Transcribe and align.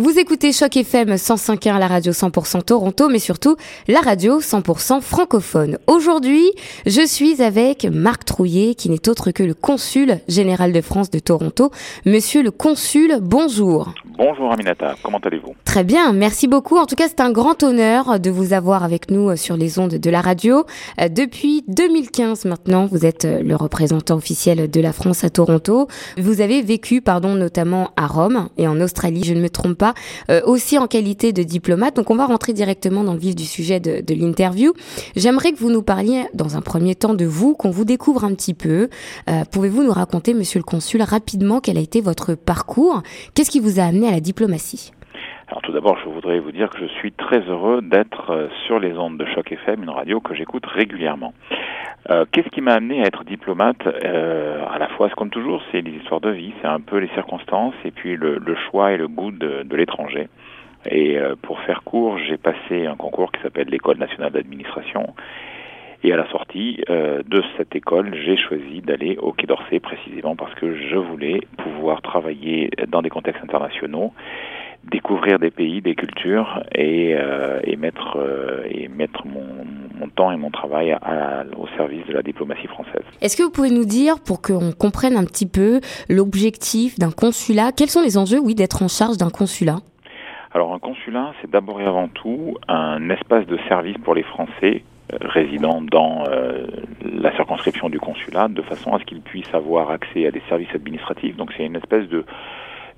Vous 0.00 0.18
écoutez 0.18 0.50
Choc 0.50 0.78
FM 0.78 1.10
105.1 1.10 1.78
la 1.78 1.86
radio 1.86 2.10
100% 2.10 2.62
Toronto, 2.64 3.10
mais 3.10 3.18
surtout 3.18 3.56
la 3.86 4.00
radio 4.00 4.40
100% 4.40 5.02
francophone. 5.02 5.76
Aujourd'hui, 5.86 6.50
je 6.86 7.06
suis 7.06 7.42
avec 7.42 7.84
Marc 7.84 8.24
Trouillet, 8.24 8.74
qui 8.74 8.88
n'est 8.88 9.10
autre 9.10 9.30
que 9.30 9.42
le 9.42 9.52
consul 9.52 10.20
général 10.26 10.72
de 10.72 10.80
France 10.80 11.10
de 11.10 11.18
Toronto. 11.18 11.70
Monsieur 12.06 12.42
le 12.42 12.50
consul, 12.50 13.18
bonjour. 13.20 13.92
Bonjour 14.16 14.52
Aminata, 14.52 14.96
comment 15.02 15.18
allez-vous? 15.18 15.54
Très 15.64 15.84
bien, 15.84 16.12
merci 16.12 16.48
beaucoup. 16.48 16.78
En 16.78 16.86
tout 16.86 16.94
cas, 16.94 17.08
c'est 17.08 17.20
un 17.20 17.30
grand 17.30 17.62
honneur 17.62 18.20
de 18.20 18.30
vous 18.30 18.52
avoir 18.52 18.84
avec 18.84 19.10
nous 19.10 19.30
euh, 19.30 19.36
sur 19.36 19.56
les 19.56 19.78
ondes 19.78 19.94
de 19.94 20.10
la 20.10 20.20
radio. 20.20 20.64
Euh, 21.00 21.08
depuis 21.08 21.62
2015 21.68 22.44
maintenant, 22.44 22.86
vous 22.86 23.06
êtes 23.06 23.24
euh, 23.24 23.42
le 23.42 23.56
représentant 23.56 24.16
officiel 24.16 24.70
de 24.70 24.80
la 24.80 24.92
France 24.92 25.24
à 25.24 25.30
Toronto. 25.30 25.88
Vous 26.18 26.40
avez 26.40 26.60
vécu, 26.60 27.00
pardon, 27.00 27.34
notamment 27.34 27.92
à 27.96 28.06
Rome 28.06 28.48
et 28.58 28.66
en 28.66 28.80
Australie, 28.80 29.24
je 29.24 29.32
ne 29.32 29.40
me 29.40 29.48
trompe 29.48 29.78
pas, 29.78 29.89
aussi 30.44 30.78
en 30.78 30.86
qualité 30.86 31.32
de 31.32 31.42
diplomate. 31.42 31.96
Donc 31.96 32.10
on 32.10 32.16
va 32.16 32.26
rentrer 32.26 32.52
directement 32.52 33.04
dans 33.04 33.14
le 33.14 33.18
vif 33.18 33.34
du 33.34 33.44
sujet 33.44 33.80
de, 33.80 34.14
l'interview. 34.14 34.72
J'aimerais 35.16 35.52
que 35.52 35.58
vous 35.58 35.70
nous 35.70 35.82
parliez 35.82 36.24
dans 36.34 36.56
un 36.56 36.60
premier 36.60 36.94
temps 36.94 37.14
de 37.14 37.24
vous, 37.24 37.54
qu'on 37.54 37.70
vous 37.70 37.84
découvre 37.84 38.24
un 38.24 38.34
petit 38.34 38.54
peu. 38.54 38.88
Pouvez-vous 39.50 39.82
nous 39.82 39.92
raconter, 39.92 40.34
monsieur 40.34 40.58
le 40.58 40.64
consul, 40.64 41.02
rapidement 41.02 41.60
quel 41.60 41.78
a 41.78 41.80
été 41.80 42.00
votre 42.00 42.34
parcours? 42.34 43.02
Qu'est-ce 43.34 43.50
qui 43.50 43.60
vous 43.60 43.80
a 43.80 43.84
amené 43.84 44.08
à 44.08 44.12
la 44.12 44.20
diplomatie? 44.20 44.92
Alors 45.50 45.62
tout 45.62 45.72
d'abord, 45.72 45.98
je 45.98 46.08
voudrais 46.08 46.38
vous 46.38 46.52
dire 46.52 46.70
que 46.70 46.78
je 46.78 46.86
suis 46.86 47.10
très 47.10 47.40
heureux 47.40 47.82
d'être 47.82 48.30
euh, 48.30 48.46
sur 48.66 48.78
les 48.78 48.96
ondes 48.96 49.18
de 49.18 49.24
Choc 49.34 49.50
FM, 49.50 49.82
une 49.82 49.90
radio 49.90 50.20
que 50.20 50.32
j'écoute 50.32 50.64
régulièrement. 50.64 51.34
Euh, 52.08 52.24
Qu'est-ce 52.30 52.50
qui 52.50 52.60
m'a 52.60 52.74
amené 52.74 53.02
à 53.02 53.06
être 53.06 53.24
diplomate 53.24 53.84
euh, 53.84 54.64
À 54.70 54.78
la 54.78 54.86
fois, 54.90 55.10
comme 55.10 55.30
toujours, 55.30 55.60
c'est 55.72 55.82
des 55.82 55.90
histoires 55.90 56.20
de 56.20 56.30
vie, 56.30 56.54
c'est 56.62 56.68
un 56.68 56.78
peu 56.78 56.98
les 56.98 57.08
circonstances 57.08 57.74
et 57.84 57.90
puis 57.90 58.16
le, 58.16 58.38
le 58.38 58.54
choix 58.70 58.92
et 58.92 58.96
le 58.96 59.08
goût 59.08 59.32
de, 59.32 59.64
de 59.64 59.76
l'étranger. 59.76 60.28
Et 60.88 61.18
euh, 61.18 61.34
pour 61.42 61.58
faire 61.62 61.82
court, 61.82 62.16
j'ai 62.18 62.36
passé 62.36 62.86
un 62.86 62.94
concours 62.94 63.32
qui 63.32 63.42
s'appelle 63.42 63.66
l'École 63.68 63.98
nationale 63.98 64.30
d'administration. 64.30 65.14
Et 66.04 66.12
à 66.12 66.16
la 66.16 66.26
sortie 66.30 66.80
euh, 66.88 67.22
de 67.26 67.42
cette 67.56 67.74
école, 67.74 68.14
j'ai 68.24 68.36
choisi 68.36 68.82
d'aller 68.82 69.18
au 69.20 69.32
Quai 69.32 69.48
d'Orsay 69.48 69.80
précisément 69.80 70.36
parce 70.36 70.54
que 70.54 70.76
je 70.76 70.96
voulais 70.96 71.40
pouvoir 71.58 72.00
travailler 72.02 72.70
dans 72.86 73.02
des 73.02 73.10
contextes 73.10 73.42
internationaux 73.42 74.12
découvrir 74.84 75.38
des 75.38 75.50
pays, 75.50 75.82
des 75.82 75.94
cultures 75.94 76.62
et, 76.74 77.14
euh, 77.14 77.60
et 77.64 77.76
mettre, 77.76 78.16
euh, 78.16 78.62
et 78.70 78.88
mettre 78.88 79.26
mon, 79.26 79.44
mon, 79.98 80.08
temps 80.08 80.32
et 80.32 80.36
mon 80.36 80.50
travail 80.50 80.92
à, 80.92 81.44
au 81.56 81.66
service 81.76 82.06
de 82.06 82.14
la 82.14 82.22
diplomatie 82.22 82.66
française. 82.66 83.02
Est-ce 83.20 83.36
que 83.36 83.42
vous 83.42 83.50
pouvez 83.50 83.70
nous 83.70 83.84
dire, 83.84 84.20
pour 84.20 84.40
qu'on 84.40 84.72
comprenne 84.72 85.16
un 85.16 85.24
petit 85.24 85.46
peu 85.46 85.80
l'objectif 86.08 86.98
d'un 86.98 87.10
consulat, 87.10 87.72
quels 87.72 87.90
sont 87.90 88.02
les 88.02 88.16
enjeux, 88.16 88.38
oui, 88.38 88.54
d'être 88.54 88.82
en 88.82 88.88
charge 88.88 89.16
d'un 89.18 89.30
consulat? 89.30 89.76
Alors 90.52 90.74
un 90.74 90.80
consulat, 90.80 91.32
c'est 91.40 91.50
d'abord 91.50 91.80
et 91.80 91.84
avant 91.84 92.08
tout 92.08 92.56
un 92.66 93.08
espace 93.10 93.46
de 93.46 93.56
service 93.68 93.96
pour 93.98 94.14
les 94.14 94.24
Français 94.24 94.82
euh, 95.12 95.16
résidant 95.20 95.80
dans 95.80 96.24
euh, 96.28 96.66
la 97.04 97.34
circonscription 97.36 97.88
du 97.88 98.00
consulat, 98.00 98.48
de 98.48 98.62
façon 98.62 98.92
à 98.92 98.98
ce 98.98 99.04
qu'ils 99.04 99.20
puissent 99.20 99.54
avoir 99.54 99.90
accès 99.90 100.26
à 100.26 100.32
des 100.32 100.42
services 100.48 100.74
administratifs. 100.74 101.36
Donc 101.36 101.52
c'est 101.56 101.64
une 101.64 101.76
espèce 101.76 102.08
de 102.08 102.24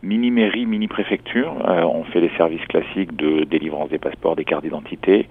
mini-mairie, 0.02 0.66
mini-préfecture. 0.66 1.54
Euh, 1.68 1.82
on 1.82 2.04
fait 2.04 2.20
les 2.20 2.30
services 2.36 2.64
classiques 2.66 3.16
de 3.16 3.44
délivrance 3.44 3.90
des 3.90 3.98
passeports, 3.98 4.36
des 4.36 4.44
cartes 4.44 4.64
d'identité, 4.64 5.28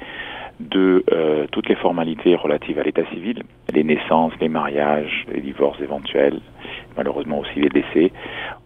de 0.59 1.03
euh, 1.11 1.47
toutes 1.51 1.69
les 1.69 1.75
formalités 1.75 2.35
relatives 2.35 2.79
à 2.79 2.83
l'état 2.83 3.05
civil, 3.13 3.43
les 3.73 3.83
naissances, 3.83 4.33
les 4.39 4.49
mariages, 4.49 5.25
les 5.33 5.41
divorces 5.41 5.79
éventuels, 5.81 6.39
malheureusement 6.95 7.39
aussi 7.39 7.59
les 7.59 7.69
décès. 7.69 8.11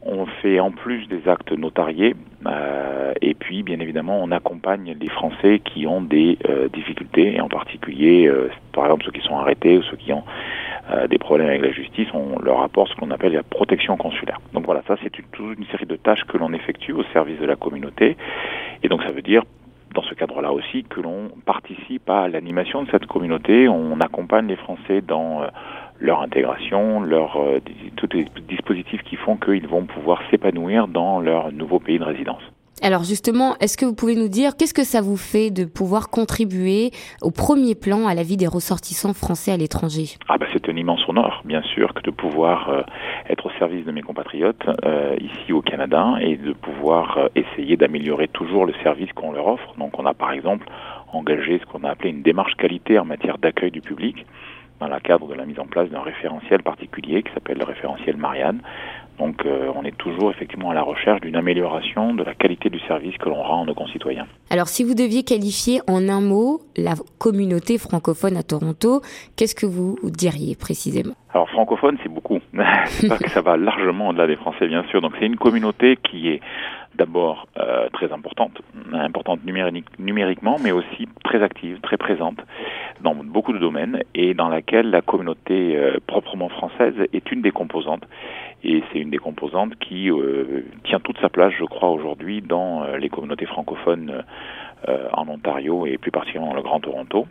On 0.03 0.25
fait 0.25 0.59
en 0.59 0.71
plus 0.71 1.07
des 1.07 1.27
actes 1.27 1.51
notariés 1.51 2.15
euh, 2.45 3.13
et 3.21 3.33
puis 3.33 3.63
bien 3.63 3.79
évidemment 3.79 4.19
on 4.21 4.31
accompagne 4.31 4.95
les 4.99 5.09
Français 5.09 5.59
qui 5.59 5.87
ont 5.87 6.01
des 6.01 6.37
euh, 6.47 6.67
difficultés 6.69 7.35
et 7.35 7.41
en 7.41 7.49
particulier 7.49 8.27
euh, 8.27 8.49
par 8.73 8.85
exemple 8.85 9.05
ceux 9.05 9.11
qui 9.11 9.21
sont 9.21 9.37
arrêtés 9.37 9.77
ou 9.77 9.83
ceux 9.83 9.97
qui 9.97 10.13
ont 10.13 10.23
euh, 10.91 11.07
des 11.07 11.17
problèmes 11.17 11.49
avec 11.49 11.61
la 11.61 11.71
justice, 11.71 12.07
on 12.13 12.39
leur 12.39 12.61
apporte 12.61 12.91
ce 12.91 12.95
qu'on 12.95 13.11
appelle 13.11 13.33
la 13.33 13.43
protection 13.43 13.97
consulaire. 13.97 14.39
Donc 14.53 14.65
voilà, 14.65 14.83
ça 14.87 14.95
c'est 15.03 15.09
toute 15.09 15.25
une 15.39 15.65
série 15.67 15.85
de 15.85 15.95
tâches 15.95 16.23
que 16.25 16.37
l'on 16.37 16.53
effectue 16.53 16.93
au 16.93 17.03
service 17.13 17.39
de 17.39 17.45
la 17.45 17.55
communauté 17.55 18.17
et 18.83 18.87
donc 18.87 19.01
ça 19.03 19.11
veut 19.11 19.21
dire 19.21 19.43
dans 19.95 20.03
ce 20.03 20.13
cadre-là 20.13 20.51
aussi 20.51 20.83
que 20.83 20.99
l'on 20.99 21.29
participe 21.45 22.09
à 22.09 22.27
l'animation 22.27 22.83
de 22.83 22.91
cette 22.91 23.05
communauté, 23.05 23.69
on 23.69 23.99
accompagne 24.01 24.47
les 24.47 24.57
Français 24.57 25.01
dans 25.01 25.41
euh, 25.41 25.47
leur 25.99 26.21
intégration, 26.21 27.01
leur, 27.01 27.37
euh, 27.37 27.59
tous 27.95 28.09
les 28.13 28.27
dispositifs 28.47 29.01
qui 29.03 29.15
font 29.15 29.37
qu'ils 29.37 29.67
vont 29.67 29.85
pouvoir 29.85 30.21
s'épanouir 30.29 30.87
dans 30.87 31.21
leur 31.21 31.51
nouveau 31.51 31.79
pays 31.79 31.97
de 31.97 32.03
résidence. 32.03 32.43
Alors 32.81 33.03
justement, 33.03 33.55
est-ce 33.61 33.77
que 33.77 33.85
vous 33.85 33.95
pouvez 33.95 34.15
nous 34.15 34.27
dire 34.27 34.57
qu'est-ce 34.57 34.73
que 34.73 34.83
ça 34.83 35.01
vous 35.01 35.15
fait 35.15 35.49
de 35.49 35.63
pouvoir 35.63 36.09
contribuer 36.09 36.91
au 37.21 37.31
premier 37.31 37.73
plan 37.73 38.05
à 38.05 38.13
la 38.13 38.23
vie 38.23 38.35
des 38.35 38.47
ressortissants 38.47 39.13
français 39.13 39.53
à 39.53 39.57
l'étranger? 39.57 40.17
Ah 40.27 40.37
bah 40.37 40.45
c'est 40.51 40.67
un 40.67 40.75
immense 40.75 41.07
honneur, 41.07 41.41
bien 41.45 41.61
sûr, 41.61 41.93
que 41.93 42.01
de 42.01 42.11
pouvoir 42.11 42.69
euh, 42.69 42.81
être 43.29 43.45
au 43.45 43.51
service 43.57 43.85
de 43.85 43.91
mes 43.91 44.01
compatriotes 44.01 44.67
euh, 44.83 45.15
ici 45.21 45.53
au 45.53 45.61
Canada 45.61 46.15
et 46.19 46.35
de 46.35 46.51
pouvoir 46.51 47.17
euh, 47.17 47.27
essayer 47.35 47.77
d'améliorer 47.77 48.27
toujours 48.27 48.65
le 48.65 48.73
service 48.83 49.11
qu'on 49.13 49.31
leur 49.31 49.47
offre. 49.47 49.73
Donc 49.77 49.97
on 49.97 50.05
a 50.05 50.13
par 50.13 50.33
exemple 50.33 50.67
engagé 51.13 51.59
ce 51.59 51.65
qu'on 51.65 51.85
a 51.85 51.91
appelé 51.91 52.09
une 52.09 52.23
démarche 52.23 52.55
qualité 52.57 52.99
en 52.99 53.05
matière 53.05 53.37
d'accueil 53.37 53.71
du 53.71 53.79
public 53.79 54.25
dans 54.79 54.87
le 54.87 54.99
cadre 54.99 55.27
de 55.27 55.33
la 55.33 55.45
mise 55.45 55.59
en 55.59 55.65
place 55.65 55.89
d'un 55.89 56.01
référentiel 56.01 56.61
particulier 56.61 57.23
qui 57.23 57.31
s'appelle 57.33 57.57
le 57.57 57.63
référentiel 57.63 58.17
Marianne. 58.17 58.59
Donc 59.19 59.45
euh, 59.45 59.71
on 59.75 59.83
est 59.83 59.95
toujours 59.97 60.31
effectivement 60.31 60.71
à 60.71 60.73
la 60.73 60.83
recherche 60.83 61.21
d'une 61.21 61.35
amélioration 61.35 62.13
de 62.13 62.23
la 62.23 62.33
qualité 62.33 62.69
du 62.69 62.79
service 62.81 63.17
que 63.17 63.29
l'on 63.29 63.41
rend 63.41 63.63
à 63.63 63.65
nos 63.65 63.73
concitoyens. 63.73 64.27
Alors 64.49 64.67
si 64.67 64.83
vous 64.83 64.93
deviez 64.93 65.23
qualifier 65.23 65.81
en 65.87 66.09
un 66.09 66.21
mot 66.21 66.61
la 66.75 66.95
communauté 67.17 67.77
francophone 67.77 68.37
à 68.37 68.43
Toronto, 68.43 69.01
qu'est-ce 69.35 69.55
que 69.55 69.65
vous 69.65 69.97
diriez 70.03 70.55
précisément? 70.55 71.15
Alors 71.35 71.49
francophone, 71.49 71.97
c'est 72.01 72.07
beaucoup. 72.07 72.39
c'est 72.85 73.09
pas 73.09 73.17
que 73.17 73.29
ça 73.29 73.41
va 73.41 73.57
largement 73.57 74.07
au-delà 74.07 74.25
des 74.25 74.37
Français, 74.37 74.69
bien 74.69 74.85
sûr. 74.85 75.01
Donc 75.01 75.11
c'est 75.19 75.25
une 75.25 75.35
communauté 75.35 75.97
qui 75.97 76.29
est 76.29 76.39
d'abord 76.95 77.49
euh, 77.59 77.89
très 77.91 78.13
importante, 78.13 78.61
importante 78.93 79.43
numérique, 79.43 79.83
numériquement, 79.99 80.55
mais 80.63 80.71
aussi 80.71 81.09
très 81.25 81.43
active, 81.43 81.81
très 81.81 81.97
présente 81.97 82.37
dans 83.01 83.15
beaucoup 83.15 83.51
de 83.51 83.57
domaines 83.57 83.99
et 84.13 84.33
dans 84.33 84.47
laquelle 84.47 84.89
la 84.91 85.01
communauté 85.01 85.75
euh, 85.75 85.97
proprement 86.07 86.47
française 86.47 86.93
est 87.11 87.29
une 87.33 87.41
des 87.41 87.51
composantes. 87.51 88.07
Et 88.63 88.81
c'est 88.93 88.99
une 88.99 89.09
des 89.09 89.17
composantes 89.17 89.75
qui 89.75 90.09
euh, 90.09 90.63
tient 90.85 91.01
toute 91.01 91.19
sa 91.19 91.27
place, 91.27 91.51
je 91.59 91.65
crois, 91.65 91.89
aujourd'hui 91.89 92.43
dans 92.43 92.85
les 92.97 93.09
communautés 93.09 93.45
francophones 93.45 94.23
en 94.87 95.27
Ontario 95.27 95.85
et 95.85 95.97
plus 95.97 96.11
particulièrement 96.11 96.51
dans 96.51 96.57
le 96.57 96.63
Grand 96.63 96.79
Toronto. 96.79 97.27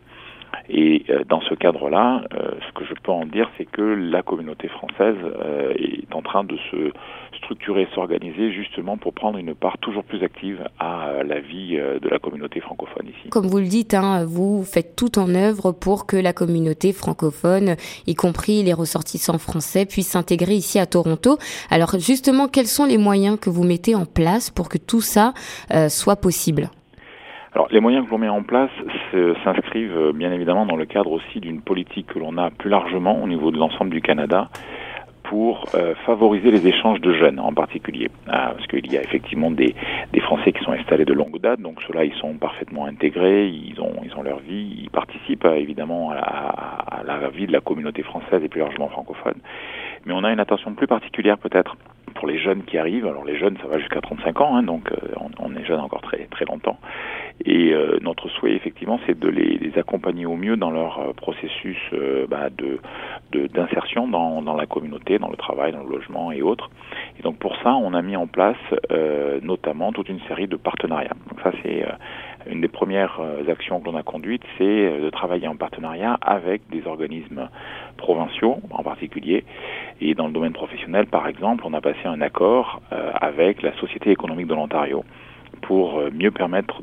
Et 0.69 1.05
euh, 1.11 1.25
dans 1.29 1.41
ce 1.41 1.55
cadre-là, 1.55 2.25
euh, 2.35 2.53
ce 2.67 2.73
que 2.73 2.85
je 2.85 2.95
peux 3.03 3.13
en 3.13 3.27
dire, 3.27 3.51
c'est 3.57 3.65
que 3.65 3.83
la 3.83 4.23
communauté 4.23 4.69
française 4.69 5.17
euh, 5.23 5.73
est 5.77 6.15
en 6.15 6.23
train 6.23 6.45
de 6.45 6.57
se 6.71 6.93
structurer, 7.37 7.87
s'organiser 7.95 8.53
justement 8.53 8.97
pour 8.97 9.13
prendre 9.13 9.39
une 9.39 9.55
part 9.55 9.79
toujours 9.79 10.05
plus 10.05 10.23
active 10.23 10.65
à 10.79 11.23
la 11.27 11.41
vie 11.41 11.77
de 11.77 12.09
la 12.09 12.19
communauté 12.19 12.61
francophone 12.61 13.09
ici. 13.09 13.29
Comme 13.29 13.47
vous 13.47 13.59
le 13.59 13.67
dites, 13.67 13.93
hein, 13.93 14.25
vous 14.25 14.65
faites 14.65 14.97
tout 14.97 15.19
en 15.19 15.35
œuvre 15.35 15.73
pour 15.73 16.07
que 16.07 16.17
la 16.17 16.33
communauté 16.33 16.93
francophone, 16.93 17.77
y 18.07 18.15
compris 18.15 18.63
les 18.63 18.73
ressortissants 18.73 19.39
français, 19.39 19.85
puisse 19.85 20.09
s'intégrer 20.09 20.55
ici 20.55 20.79
à 20.79 20.87
Toronto. 20.87 21.37
Alors 21.71 21.99
justement, 21.99 22.49
quels 22.49 22.67
sont 22.67 22.87
les 22.87 22.99
moyens 22.99 23.39
que 23.39 23.51
vous 23.51 23.65
mettez 23.65 23.95
en 23.95 24.07
place 24.07 24.51
pour 24.51 24.69
que 24.69 24.79
tout 24.79 25.03
ça 25.03 25.35
soit 25.89 26.17
possible? 26.17 26.71
Alors, 27.55 27.69
les 27.71 27.79
moyens 27.79 28.05
que 28.05 28.11
l'on 28.11 28.19
met 28.19 28.29
en 28.29 28.43
place 28.43 28.71
s'inscrivent 29.45 30.13
bien 30.13 30.33
évidemment 30.33 30.67
dans 30.67 30.75
le 30.75 30.87
cadre 30.87 31.13
aussi 31.13 31.39
d'une 31.39 31.61
politique 31.61 32.09
que 32.09 32.19
l'on 32.19 32.37
a 32.37 32.51
plus 32.51 32.69
largement 32.69 33.23
au 33.23 33.29
niveau 33.29 33.53
de 33.53 33.59
l'ensemble 33.59 33.91
du 33.91 34.01
Canada 34.01 34.49
pour 35.25 35.65
euh, 35.75 35.95
favoriser 36.07 36.51
les 36.51 36.67
échanges 36.67 37.01
de 37.01 37.13
jeunes 37.13 37.41
en 37.41 37.53
particulier. 37.53 38.11
Ah, 38.29 38.53
parce 38.55 38.67
qu'il 38.67 38.93
y 38.93 38.97
a 38.97 39.03
effectivement 39.03 39.51
des, 39.51 39.75
Français 40.21 40.53
qui 40.53 40.65
sont 40.65 40.73
installés 40.73 41.05
de 41.05 41.13
longue 41.13 41.39
date, 41.39 41.61
donc 41.61 41.83
ceux-là, 41.87 42.05
ils 42.05 42.15
sont 42.15 42.35
parfaitement 42.35 42.87
intégrés, 42.87 43.47
ils 43.49 43.79
ont, 43.81 43.93
ils 44.03 44.15
ont 44.17 44.23
leur 44.23 44.39
vie, 44.39 44.85
ils 44.85 44.91
participent 44.91 45.45
euh, 45.45 45.55
évidemment 45.55 46.11
à 46.11 46.15
la, 46.15 46.23
à 46.23 47.03
la 47.03 47.29
vie 47.29 47.47
de 47.47 47.53
la 47.53 47.61
communauté 47.61 48.03
française 48.03 48.43
et 48.43 48.49
plus 48.49 48.61
largement 48.61 48.89
francophone. 48.89 49.37
Mais 50.07 50.15
on 50.15 50.25
a 50.25 50.33
une 50.33 50.41
attention 50.41 50.73
plus 50.75 50.87
particulière 50.87 51.39
peut-être 51.39 51.77
pour 52.15 52.27
les 52.27 52.39
jeunes 52.39 52.63
qui 52.63 52.79
arrivent. 52.79 53.07
Alors 53.07 53.25
les 53.25 53.37
jeunes, 53.39 53.57
ça 53.61 53.69
va 53.69 53.79
jusqu'à 53.79 54.01
35 54.01 54.41
ans, 54.41 54.57
hein, 54.57 54.63
donc 54.63 54.91
euh, 54.93 54.97
on, 55.21 55.31
on, 55.39 55.57
est 55.57 55.65
jeune 55.65 55.81
encore 55.81 56.03
très 56.03 56.27
très 56.31 56.45
longtemps. 56.45 56.79
Et 57.47 57.75
euh, 57.75 57.99
notre 58.01 58.29
souhait, 58.31 58.53
effectivement, 58.53 58.99
c'est 59.07 59.19
de 59.19 59.29
les, 59.29 59.59
les, 59.59 59.79
accompagner 59.79 60.25
au 60.25 60.37
mieux 60.37 60.57
dans 60.57 60.71
leur 60.71 60.99
euh, 60.99 61.13
processus 61.13 61.79
euh, 61.93 62.27
bah, 62.27 62.49
de 62.51 62.79
d'insertion 63.49 64.07
dans, 64.07 64.43
dans 64.43 64.55
la 64.55 64.67
communauté, 64.67 65.19
dans 65.19 65.29
le 65.29 65.37
travail, 65.37 65.73
dans 65.73 65.83
le 65.83 65.91
logement 65.91 66.31
et 66.31 66.41
autres. 66.41 66.71
Et 67.19 67.23
donc 67.23 67.37
pour 67.39 67.57
ça, 67.63 67.75
on 67.75 67.93
a 67.93 68.01
mis 68.01 68.17
en 68.17 68.29
place 68.29 68.57
euh, 68.93 69.41
notamment 69.43 69.93
toute 69.93 70.09
une 70.09 70.21
série 70.29 70.47
de 70.47 70.57
partenariats. 70.57 71.17
Donc 71.29 71.41
ça, 71.43 71.51
c'est 71.63 71.83
euh, 71.83 71.91
une 72.51 72.61
des 72.61 72.69
premières 72.69 73.21
actions 73.49 73.81
que 73.81 73.87
l'on 73.87 73.97
a 73.97 74.03
conduites, 74.03 74.45
c'est 74.57 75.01
de 75.01 75.11
travailler 75.11 75.49
en 75.49 75.57
partenariat 75.57 76.17
avec 76.21 76.63
des 76.71 76.87
organismes 76.87 77.49
provinciaux 77.97 78.59
en 78.71 78.83
particulier. 78.83 79.45
Et 80.01 80.15
dans 80.15 80.27
le 80.27 80.33
domaine 80.33 80.53
professionnel, 80.53 81.07
par 81.07 81.27
exemple, 81.27 81.65
on 81.67 81.73
a 81.73 81.81
passé 81.81 82.01
un 82.05 82.21
accord 82.21 82.83
avec 82.91 83.63
la 83.63 83.73
Société 83.79 84.11
économique 84.11 84.47
de 84.47 84.55
l'Ontario 84.55 85.05
pour 85.67 86.01
mieux 86.13 86.31
permettre 86.31 86.83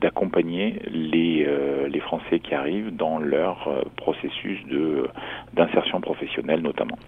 d'accompagner 0.00 0.80
les, 0.90 1.46
les 1.88 2.00
Français 2.00 2.40
qui 2.40 2.54
arrivent 2.54 2.94
dans 2.94 3.18
leur 3.18 3.68
processus 3.96 4.58
d'insertion 5.54 6.00
professionnelle 6.00 6.62
notamment. 6.62 6.98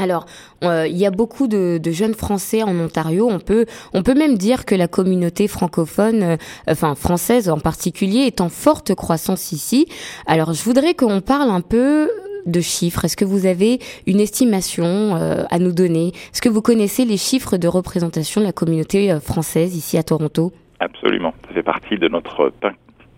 Alors, 0.00 0.26
euh, 0.64 0.86
il 0.86 0.96
y 0.96 1.06
a 1.06 1.10
beaucoup 1.10 1.46
de, 1.46 1.80
jeunes 1.90 2.14
Français 2.14 2.62
en 2.62 2.78
Ontario. 2.78 3.28
On 3.30 3.38
peut, 3.38 3.66
on 3.92 4.02
peut 4.02 4.14
même 4.14 4.38
dire 4.38 4.64
que 4.64 4.74
la 4.74 4.88
communauté 4.88 5.48
francophone, 5.48 6.22
euh, 6.22 6.36
enfin 6.68 6.94
française 6.94 7.50
en 7.50 7.58
particulier, 7.58 8.20
est 8.20 8.40
en 8.40 8.48
forte 8.48 8.94
croissance 8.94 9.52
ici. 9.52 9.86
Alors, 10.26 10.52
je 10.52 10.62
voudrais 10.62 10.94
qu'on 10.94 11.20
parle 11.20 11.50
un 11.50 11.60
peu 11.60 12.08
de 12.50 12.60
chiffres? 12.60 13.04
Est-ce 13.04 13.16
que 13.16 13.24
vous 13.24 13.46
avez 13.46 13.78
une 14.06 14.20
estimation 14.20 14.84
euh, 15.16 15.44
à 15.50 15.58
nous 15.58 15.72
donner? 15.72 16.08
Est-ce 16.32 16.42
que 16.42 16.48
vous 16.48 16.62
connaissez 16.62 17.04
les 17.04 17.16
chiffres 17.16 17.56
de 17.56 17.68
représentation 17.68 18.40
de 18.40 18.46
la 18.46 18.52
communauté 18.52 19.18
française 19.20 19.76
ici 19.76 19.96
à 19.98 20.02
Toronto? 20.02 20.52
Absolument. 20.80 21.34
Ça 21.48 21.54
fait 21.54 21.62
partie 21.62 21.98
de 21.98 22.08
notre 22.08 22.50
pain 22.60 22.72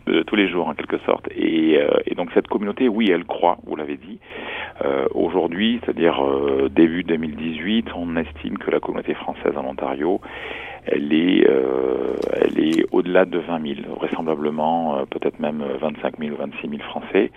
de 0.07 0.23
tous 0.23 0.37
les 0.37 0.49
jours 0.49 0.69
en 0.69 0.75
quelque 0.75 0.99
sorte. 1.07 1.29
Et, 1.35 1.79
euh, 1.79 1.89
donc 2.17 2.31
cette 2.35 2.49
communauté, 2.49 2.89
oui, 2.89 3.11
elle 3.11 3.25
croît, 3.25 3.59
vous 3.65 3.77
l'avez 3.77 3.97
dit. 3.97 4.19
Euh, 4.85 5.07
Aujourd'hui, 5.15 5.81
c'est-à-dire 5.83 6.25
euh, 6.25 6.69
début 6.69 7.05
2018, 7.05 7.89
on 7.97 8.17
estime 8.17 8.59
que 8.59 8.71
la 8.71 8.81
communauté 8.81 9.15
française 9.15 9.57
en 9.57 9.65
Ontario, 9.65 10.21
elle 10.87 11.13
est, 11.13 11.47
euh, 11.49 12.15
elle 12.33 12.59
est 12.59 12.85
au-delà 12.91 13.25
de 13.25 13.39
20 13.39 13.75
000, 13.85 13.95
vraisemblablement 13.97 14.99
euh, 14.99 15.05
peut-être 15.09 15.39
même 15.39 15.63
25 15.81 16.19
000 16.19 16.35
ou 16.35 16.39
26 16.39 16.69
000 16.69 16.83
Français 16.83 17.31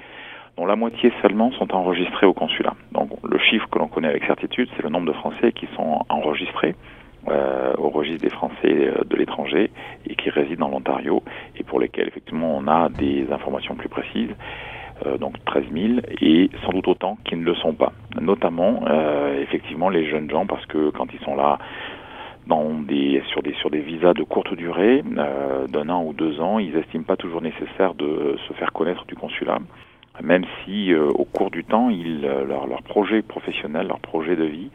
dont 0.57 0.65
la 0.65 0.75
moitié 0.75 1.11
seulement 1.21 1.51
sont 1.53 1.73
enregistrés 1.73 2.25
au 2.25 2.33
consulat. 2.33 2.75
Donc 2.91 3.09
le 3.23 3.37
chiffre 3.39 3.67
que 3.69 3.79
l'on 3.79 3.87
connaît 3.87 4.09
avec 4.09 4.23
certitude, 4.25 4.69
c'est 4.75 4.83
le 4.83 4.89
nombre 4.89 5.07
de 5.07 5.17
Français 5.17 5.51
qui 5.51 5.67
sont 5.75 6.05
enregistrés 6.09 6.75
euh, 7.27 7.73
au 7.77 7.89
registre 7.89 8.21
des 8.21 8.29
Français 8.29 8.55
euh, 8.65 9.03
de 9.03 9.15
l'étranger 9.15 9.71
et 10.07 10.15
qui 10.15 10.29
résident 10.29 10.67
dans 10.67 10.69
l'Ontario 10.69 11.23
et 11.57 11.63
pour 11.63 11.79
lesquels 11.79 12.07
effectivement 12.07 12.55
on 12.55 12.67
a 12.67 12.89
des 12.89 13.27
informations 13.31 13.75
plus 13.75 13.89
précises. 13.89 14.35
Euh, 15.05 15.17
donc 15.17 15.33
13 15.43 15.65
000 15.73 15.93
et 16.21 16.49
sans 16.63 16.71
doute 16.71 16.87
autant 16.87 17.17
qui 17.25 17.35
ne 17.35 17.43
le 17.43 17.53
sont 17.55 17.73
pas. 17.73 17.91
Notamment 18.21 18.83
euh, 18.87 19.41
effectivement 19.41 19.89
les 19.89 20.09
jeunes 20.09 20.29
gens 20.29 20.45
parce 20.45 20.65
que 20.67 20.89
quand 20.91 21.07
ils 21.13 21.19
sont 21.19 21.35
là 21.35 21.59
dans 22.47 22.69
des, 22.75 23.21
sur, 23.27 23.41
des, 23.41 23.53
sur 23.55 23.69
des 23.69 23.79
visas 23.79 24.13
de 24.13 24.23
courte 24.23 24.53
durée, 24.53 25.03
euh, 25.17 25.67
d'un 25.67 25.89
an 25.89 26.03
ou 26.05 26.13
deux 26.13 26.39
ans, 26.39 26.59
ils 26.59 26.77
estiment 26.77 27.03
pas 27.03 27.17
toujours 27.17 27.41
nécessaire 27.41 27.95
de 27.95 28.37
se 28.47 28.53
faire 28.53 28.71
connaître 28.71 29.03
du 29.05 29.15
consulat 29.15 29.57
même 30.21 30.45
si 30.63 30.93
euh, 30.93 31.09
au 31.09 31.25
cours 31.25 31.51
du 31.51 31.63
temps, 31.63 31.89
ils, 31.89 32.21
leur, 32.21 32.67
leur, 32.67 32.83
projet 32.83 33.21
professionnel, 33.21 33.87
leur 33.87 33.99
projet 33.99 34.35
de 34.35 34.45
vie 34.45 34.69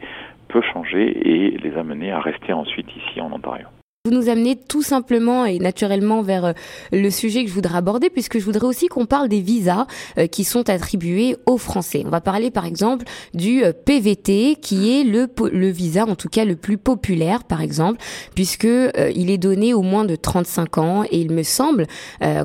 peut 0.47 0.61
changer 0.61 1.29
et 1.29 1.57
les 1.57 1.77
amener 1.77 2.11
à 2.11 2.19
rester 2.19 2.53
ensuite 2.53 2.87
ici 2.95 3.21
en 3.21 3.31
Ontario. 3.31 3.67
Vous 4.03 4.15
nous 4.15 4.29
amenez 4.29 4.55
tout 4.55 4.81
simplement 4.81 5.45
et 5.45 5.59
naturellement 5.59 6.23
vers 6.23 6.45
euh, 6.45 6.53
le 6.91 7.11
sujet 7.11 7.43
que 7.43 7.49
je 7.51 7.53
voudrais 7.53 7.77
aborder, 7.77 8.09
puisque 8.09 8.39
je 8.39 8.43
voudrais 8.43 8.65
aussi 8.65 8.87
qu'on 8.87 9.05
parle 9.05 9.29
des 9.29 9.41
visas 9.41 9.85
euh, 10.17 10.25
qui 10.25 10.43
sont 10.43 10.71
attribués 10.71 11.35
aux 11.45 11.59
Français. 11.59 12.01
On 12.03 12.09
va 12.09 12.19
parler 12.19 12.49
par 12.49 12.65
exemple 12.65 13.05
du 13.35 13.63
euh, 13.63 13.73
PVT, 13.73 14.57
qui 14.59 14.91
est 14.91 15.03
le, 15.03 15.27
le 15.51 15.69
visa 15.69 16.07
en 16.07 16.15
tout 16.15 16.29
cas 16.29 16.45
le 16.45 16.55
plus 16.55 16.79
populaire, 16.79 17.43
par 17.43 17.61
exemple, 17.61 18.01
puisque 18.33 18.63
il 18.65 19.29
est 19.29 19.37
donné 19.37 19.75
au 19.75 19.83
moins 19.83 20.03
de 20.03 20.15
35 20.15 20.79
ans 20.79 21.03
et 21.03 21.19
il 21.19 21.31
me 21.31 21.43
semble 21.43 21.85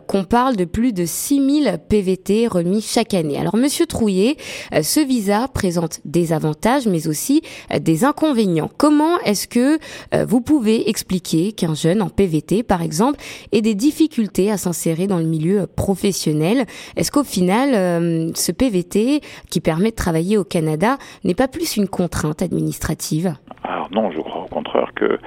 qu'on 0.06 0.24
parle 0.24 0.56
de 0.56 0.66
plus 0.66 0.92
de 0.92 1.06
6000 1.06 1.78
PVT 1.88 2.48
remis 2.48 2.82
chaque 2.82 3.14
année. 3.14 3.38
Alors 3.38 3.56
Monsieur 3.56 3.86
Trouillet, 3.86 4.36
ce 4.82 5.00
visa 5.00 5.48
présente 5.48 6.00
des 6.04 6.32
avantages 6.34 6.86
mais 6.86 7.08
aussi 7.08 7.40
des 7.80 8.04
inconvénients. 8.04 8.70
Comment 8.76 9.18
est-ce 9.20 9.48
que 9.48 9.78
vous 10.26 10.40
pouvez 10.40 10.90
expliquer 10.90 11.45
qu'un 11.52 11.74
jeune 11.74 12.02
en 12.02 12.08
PVT, 12.08 12.62
par 12.62 12.82
exemple, 12.82 13.18
ait 13.52 13.62
des 13.62 13.74
difficultés 13.74 14.50
à 14.50 14.56
s'insérer 14.56 15.06
dans 15.06 15.18
le 15.18 15.24
milieu 15.24 15.66
professionnel. 15.66 16.64
Est-ce 16.96 17.10
qu'au 17.10 17.24
final, 17.24 17.74
euh, 17.74 18.30
ce 18.34 18.52
PVT 18.52 19.20
qui 19.50 19.60
permet 19.60 19.90
de 19.90 19.96
travailler 19.96 20.36
au 20.36 20.44
Canada 20.44 20.98
n'est 21.24 21.34
pas 21.34 21.48
plus 21.48 21.76
une 21.76 21.88
contrainte 21.88 22.42
administrative? 22.42 23.34
Alors 23.62 23.88
non, 23.90 24.10
je 24.10 24.20
crois 24.20 24.42
au 24.44 24.48
contraire 24.48 24.92
que 24.94 25.18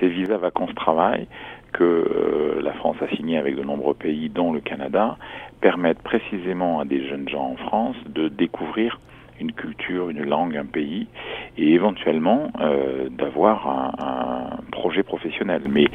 ces 0.00 0.08
visas 0.08 0.38
vacances-travail 0.38 1.26
que 1.72 1.84
euh, 1.84 2.62
la 2.62 2.72
France 2.72 2.96
a 3.02 3.16
signé 3.16 3.36
avec 3.36 3.56
de 3.56 3.62
nombreux 3.62 3.94
pays, 3.94 4.30
dont 4.30 4.52
le 4.52 4.60
Canada, 4.60 5.16
permettent 5.60 6.02
précisément 6.02 6.80
à 6.80 6.84
des 6.84 7.06
jeunes 7.06 7.28
gens 7.28 7.52
en 7.52 7.56
France 7.56 7.96
de 8.08 8.28
découvrir 8.28 8.98
une 9.40 9.52
culture, 9.52 10.10
une 10.10 10.24
langue, 10.24 10.56
un 10.56 10.64
pays, 10.64 11.06
et 11.56 11.72
éventuellement 11.72 12.50
euh, 12.60 13.08
d'avoir 13.10 13.68
un, 13.68 14.46
projet 14.72 15.02
professionnel. 15.02 15.62
Mais 15.68 15.86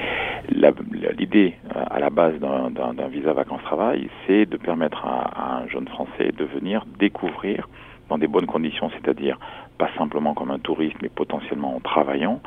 l'idée 0.50 1.54
euh, 1.76 1.84
à 1.90 2.00
la 2.00 2.10
base 2.10 2.34
d'un 2.40 3.08
visa 3.10 3.32
vacances-travail, 3.32 4.10
c'est 4.26 4.48
de 4.48 4.58
permettre 4.58 5.06
à, 5.06 5.62
un 5.62 5.68
jeune 5.68 5.88
Français 5.88 6.32
de 6.36 6.46
venir 6.46 6.86
découvrir 7.00 7.70
dans 8.12 8.18
des 8.18 8.28
bonnes 8.28 8.46
conditions, 8.46 8.90
c'est-à-dire 8.90 9.40
pas 9.78 9.90
simplement 9.98 10.34
comme 10.34 10.52
un 10.52 10.60
touriste, 10.60 10.98
mais 11.02 11.08
potentiellement 11.08 11.78
en 11.78 11.80
travaillant, 11.80 12.42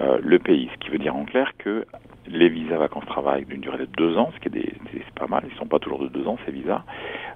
euh, 0.00 0.18
le 0.22 0.38
pays. 0.38 0.70
Ce 0.72 0.78
qui 0.78 0.88
veut 0.88 0.98
dire 0.98 1.14
en 1.14 1.26
clair 1.26 1.52
que 1.58 1.84
les 2.26 2.48
visas 2.48 2.78
vacances-travail 2.78 3.44
d'une 3.44 3.60
durée 3.60 3.76
de 3.80 3.84
deux 3.98 4.16
ans, 4.16 4.30
ce 4.34 4.48
qui 4.48 4.58
est, 4.58 4.72
pas 5.14 5.26
mal, 5.26 5.44
ils 5.46 5.54
sont 5.58 5.66
pas 5.66 5.78
toujours 5.78 5.98
de 5.98 6.08
deux 6.08 6.26
ans 6.26 6.38
ces 6.46 6.52
visas, 6.52 6.84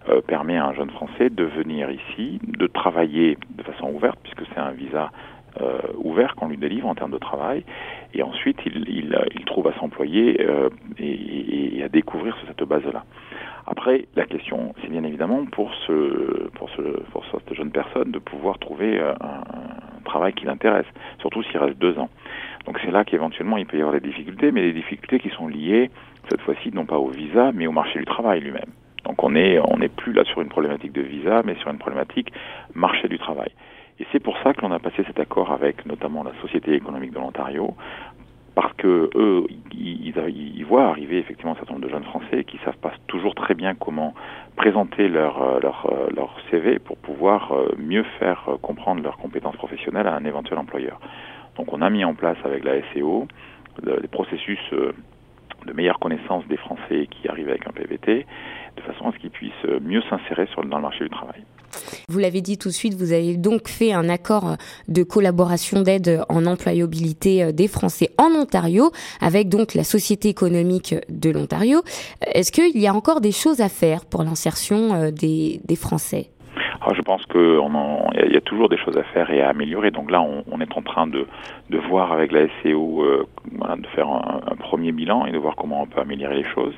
euh, 0.09 0.23
permet 0.23 0.57
à 0.57 0.65
un 0.65 0.73
jeune 0.73 0.89
Français 0.89 1.29
de 1.29 1.45
venir 1.45 1.91
ici, 1.91 2.41
de 2.43 2.67
travailler 2.67 3.37
de 3.51 3.63
façon 3.63 3.91
ouverte, 3.91 4.19
puisque 4.23 4.51
c'est 4.55 4.61
un 4.61 4.71
visa 4.71 5.11
euh, 5.61 5.79
ouvert 5.99 6.35
qu'on 6.35 6.49
lui 6.49 6.57
délivre 6.57 6.89
en 6.89 6.95
termes 6.95 7.13
de 7.13 7.19
travail, 7.19 7.65
et 8.13 8.23
ensuite 8.23 8.59
il, 8.67 9.17
il 9.35 9.45
trouve 9.45 9.69
à 9.69 9.75
s'employer 9.75 10.41
euh, 10.41 10.69
et, 10.99 11.83
à 11.85 11.89
découvrir 11.89 12.37
sur 12.39 12.49
cette 12.49 12.63
base-là. 12.63 13.05
Après, 13.67 14.07
la 14.15 14.27
question, 14.27 14.75
c'est 14.83 14.91
bien 14.91 15.05
évidemment 15.05 15.45
pour 15.47 15.73
ce, 15.87 16.49
pour 16.51 16.69
ce, 16.71 16.83
pour 17.13 17.25
cette 17.31 17.55
jeune 17.55 17.71
personne 17.71 18.11
de 18.11 18.19
pouvoir 18.19 18.59
trouver 18.59 19.01
un, 19.01 19.15
travail 20.05 20.35
qui 20.35 20.45
l'intéresse, 20.45 20.87
surtout 21.21 21.43
s'il 21.45 21.59
reste 21.59 21.79
deux 21.79 21.99
ans. 21.99 22.11
Donc 22.67 22.79
c'est 22.85 22.91
là 22.91 23.05
qu'éventuellement 23.05 23.57
il 23.57 23.67
peut 23.67 23.79
y 23.79 23.81
avoir 23.81 23.99
des 23.99 24.07
difficultés, 24.07 24.53
mais 24.53 24.61
des 24.61 24.73
difficultés 24.73 25.19
qui 25.19 25.31
sont 25.31 25.49
liées 25.49 25.91
cette 26.31 26.41
fois-ci 26.43 26.71
non 26.73 26.85
pas 26.85 26.99
au 26.99 27.09
visa, 27.09 27.53
mais 27.53 27.67
au 27.67 27.73
marché 27.73 27.99
du 27.99 28.05
travail 28.05 28.41
lui-même. 28.41 28.71
Donc 29.05 29.23
on 29.23 29.35
est 29.35 29.59
on 29.59 29.79
n'est 29.79 29.89
plus 29.89 30.13
là 30.13 30.25
sur 30.25 30.41
une 30.41 30.49
problématique 30.49 30.93
de 30.93 31.03
visa, 31.03 31.43
mais 31.45 31.55
sur 31.57 31.71
une 31.71 31.79
problématique 31.79 32.33
marché 32.75 33.09
du 33.09 33.19
travail. 33.19 33.51
Et 34.01 34.07
c'est 34.13 34.21
pour 34.21 34.37
ça 34.43 34.53
que 34.53 34.61
l'on 34.63 34.73
a 34.73 34.79
passé 34.79 35.05
cet 35.07 35.21
accord 35.21 35.53
avec 35.53 35.87
notamment 35.87 36.25
la 36.25 36.33
Société 36.41 36.75
économique 36.75 37.13
de 37.13 37.19
l'Ontario, 37.19 37.75
parce 38.55 38.73
que 38.75 39.11
eux, 39.15 39.47
ils, 39.73 40.15
ils, 40.17 40.65
voient 40.65 40.87
arriver 40.89 41.19
effectivement 41.19 41.53
un 41.53 41.57
certain 41.57 41.75
nombre 41.75 41.87
de 41.87 41.91
jeunes 41.91 42.05
Français 42.05 42.45
qui 42.45 42.59
savent 42.65 42.77
pas 42.77 42.93
toujours 43.09 43.35
très 43.35 43.55
bien 43.55 43.75
comment 43.75 44.15
présenter 44.57 45.09
leur 45.09 45.61
leur, 45.61 45.93
leur 46.15 46.37
CV 46.51 46.79
pour 46.79 46.97
pouvoir 46.97 47.53
euh, 47.53 47.75
mieux 47.79 48.05
faire 48.21 48.49
comprendre 48.63 49.03
leurs 49.03 49.17
compétences 49.17 49.57
professionnelles 49.57 50.07
à 50.07 50.15
un 50.15 50.25
éventuel 50.25 50.59
employeur. 50.59 51.01
Donc 51.57 51.73
on 51.73 51.83
a 51.83 51.91
mis 51.91 52.05
en 52.05 52.15
place 52.15 52.39
avec 52.45 52.65
la 52.65 52.75
SEO 52.93 53.27
des 53.83 54.09
processus 54.09 54.61
euh, 54.73 54.93
de 55.67 55.73
meilleure 55.73 55.99
connaissance 55.99 56.47
des 56.47 56.57
Français 56.57 57.09
qui 57.11 57.29
arrivent 57.29 57.49
avec 57.49 57.67
un 57.67 57.73
PVT, 57.73 58.27
de 58.77 58.83
façon 58.83 59.09
à 59.09 59.13
ce 59.13 59.19
qu'ils 59.19 59.31
puissent 59.31 59.67
mieux 59.81 60.03
s'insérer 60.03 60.47
dans 60.57 60.77
le 60.77 60.83
marché 60.83 61.05
du 61.05 61.11
travail. 61.11 61.43
Vous 62.09 62.19
l'avez 62.19 62.41
dit 62.41 62.59
tout 62.59 62.69
de 62.69 62.75
suite, 62.75 62.95
vous 62.95 63.13
avez 63.13 63.37
donc 63.37 63.69
fait 63.69 63.93
un 63.93 64.09
accord 64.09 64.57
de 64.89 65.03
collaboration 65.03 65.83
d'aide 65.83 66.23
en 66.29 66.47
employabilité 66.47 67.43
euh, 67.43 67.53
des 67.53 67.69
Français 67.69 68.11
en 68.19 68.31
Ontario 68.31 68.91
avec 69.21 69.49
donc 69.49 69.75
la 69.75 69.85
Société 69.85 70.29
économique 70.29 70.95
de 71.09 71.31
l'Ontario. 71.31 71.83
Est-ce 72.35 72.53
qu'il 72.53 72.81
y 72.81 72.87
a 72.87 72.95
encore 72.95 73.21
des 73.21 73.33
choses 73.33 73.61
à 73.61 73.69
faire 73.69 74.05
pour 74.05 74.23
l'insertion 74.23 74.95
euh, 74.95 75.11
des, 75.11 75.61
Français? 75.77 76.31
Je 76.95 77.01
pense 77.03 77.25
qu'il 77.27 78.33
y, 78.33 78.37
a 78.37 78.41
toujours 78.43 78.69
des 78.69 78.77
choses 78.77 78.97
à 78.97 79.03
faire 79.05 79.31
et 79.31 79.41
à 79.41 79.49
améliorer. 79.49 79.91
Donc 79.91 80.11
là, 80.11 80.23
on, 80.23 80.61
est 80.61 80.77
en 80.77 80.83
train 80.83 81.07
de, 81.07 81.27
voir 81.89 82.13
avec 82.13 82.31
la 82.31 82.47
SEO, 82.63 83.03
euh, 83.03 83.27
de 83.51 83.87
faire 83.89 84.09
un, 84.09 84.55
premier 84.59 84.93
bilan 84.93 85.27
et 85.27 85.33
de 85.33 85.39
voir 85.39 85.57
comment 85.57 85.83
on 85.83 85.87
peut 85.87 86.01
améliorer 86.01 86.37
les 86.37 86.49
choses 86.55 86.75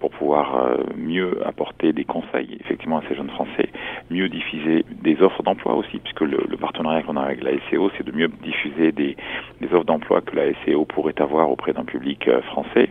pour 0.00 0.10
pouvoir 0.10 0.56
euh, 0.56 0.76
mieux 0.96 1.46
apporter 1.46 1.92
des 1.92 2.04
conseils 2.04 2.58
effectivement 2.60 2.98
à 2.98 3.02
ces 3.08 3.14
jeunes 3.14 3.30
Français, 3.30 3.68
mieux 4.10 4.28
diffuser 4.28 4.84
des 4.90 5.20
offres 5.22 5.42
d'emploi 5.42 5.74
aussi, 5.74 5.98
puisque 5.98 6.22
le, 6.22 6.44
le 6.48 6.56
partenariat 6.56 7.02
qu'on 7.02 7.16
a 7.16 7.22
avec 7.22 7.42
la 7.42 7.52
SEO, 7.70 7.90
c'est 7.96 8.04
de 8.04 8.12
mieux 8.12 8.28
diffuser 8.42 8.92
des, 8.92 9.16
des 9.60 9.66
offres 9.72 9.84
d'emploi 9.84 10.20
que 10.20 10.34
la 10.34 10.52
SEO 10.64 10.84
pourrait 10.84 11.20
avoir 11.20 11.50
auprès 11.50 11.72
d'un 11.72 11.84
public 11.84 12.26
euh, 12.28 12.40
français. 12.42 12.88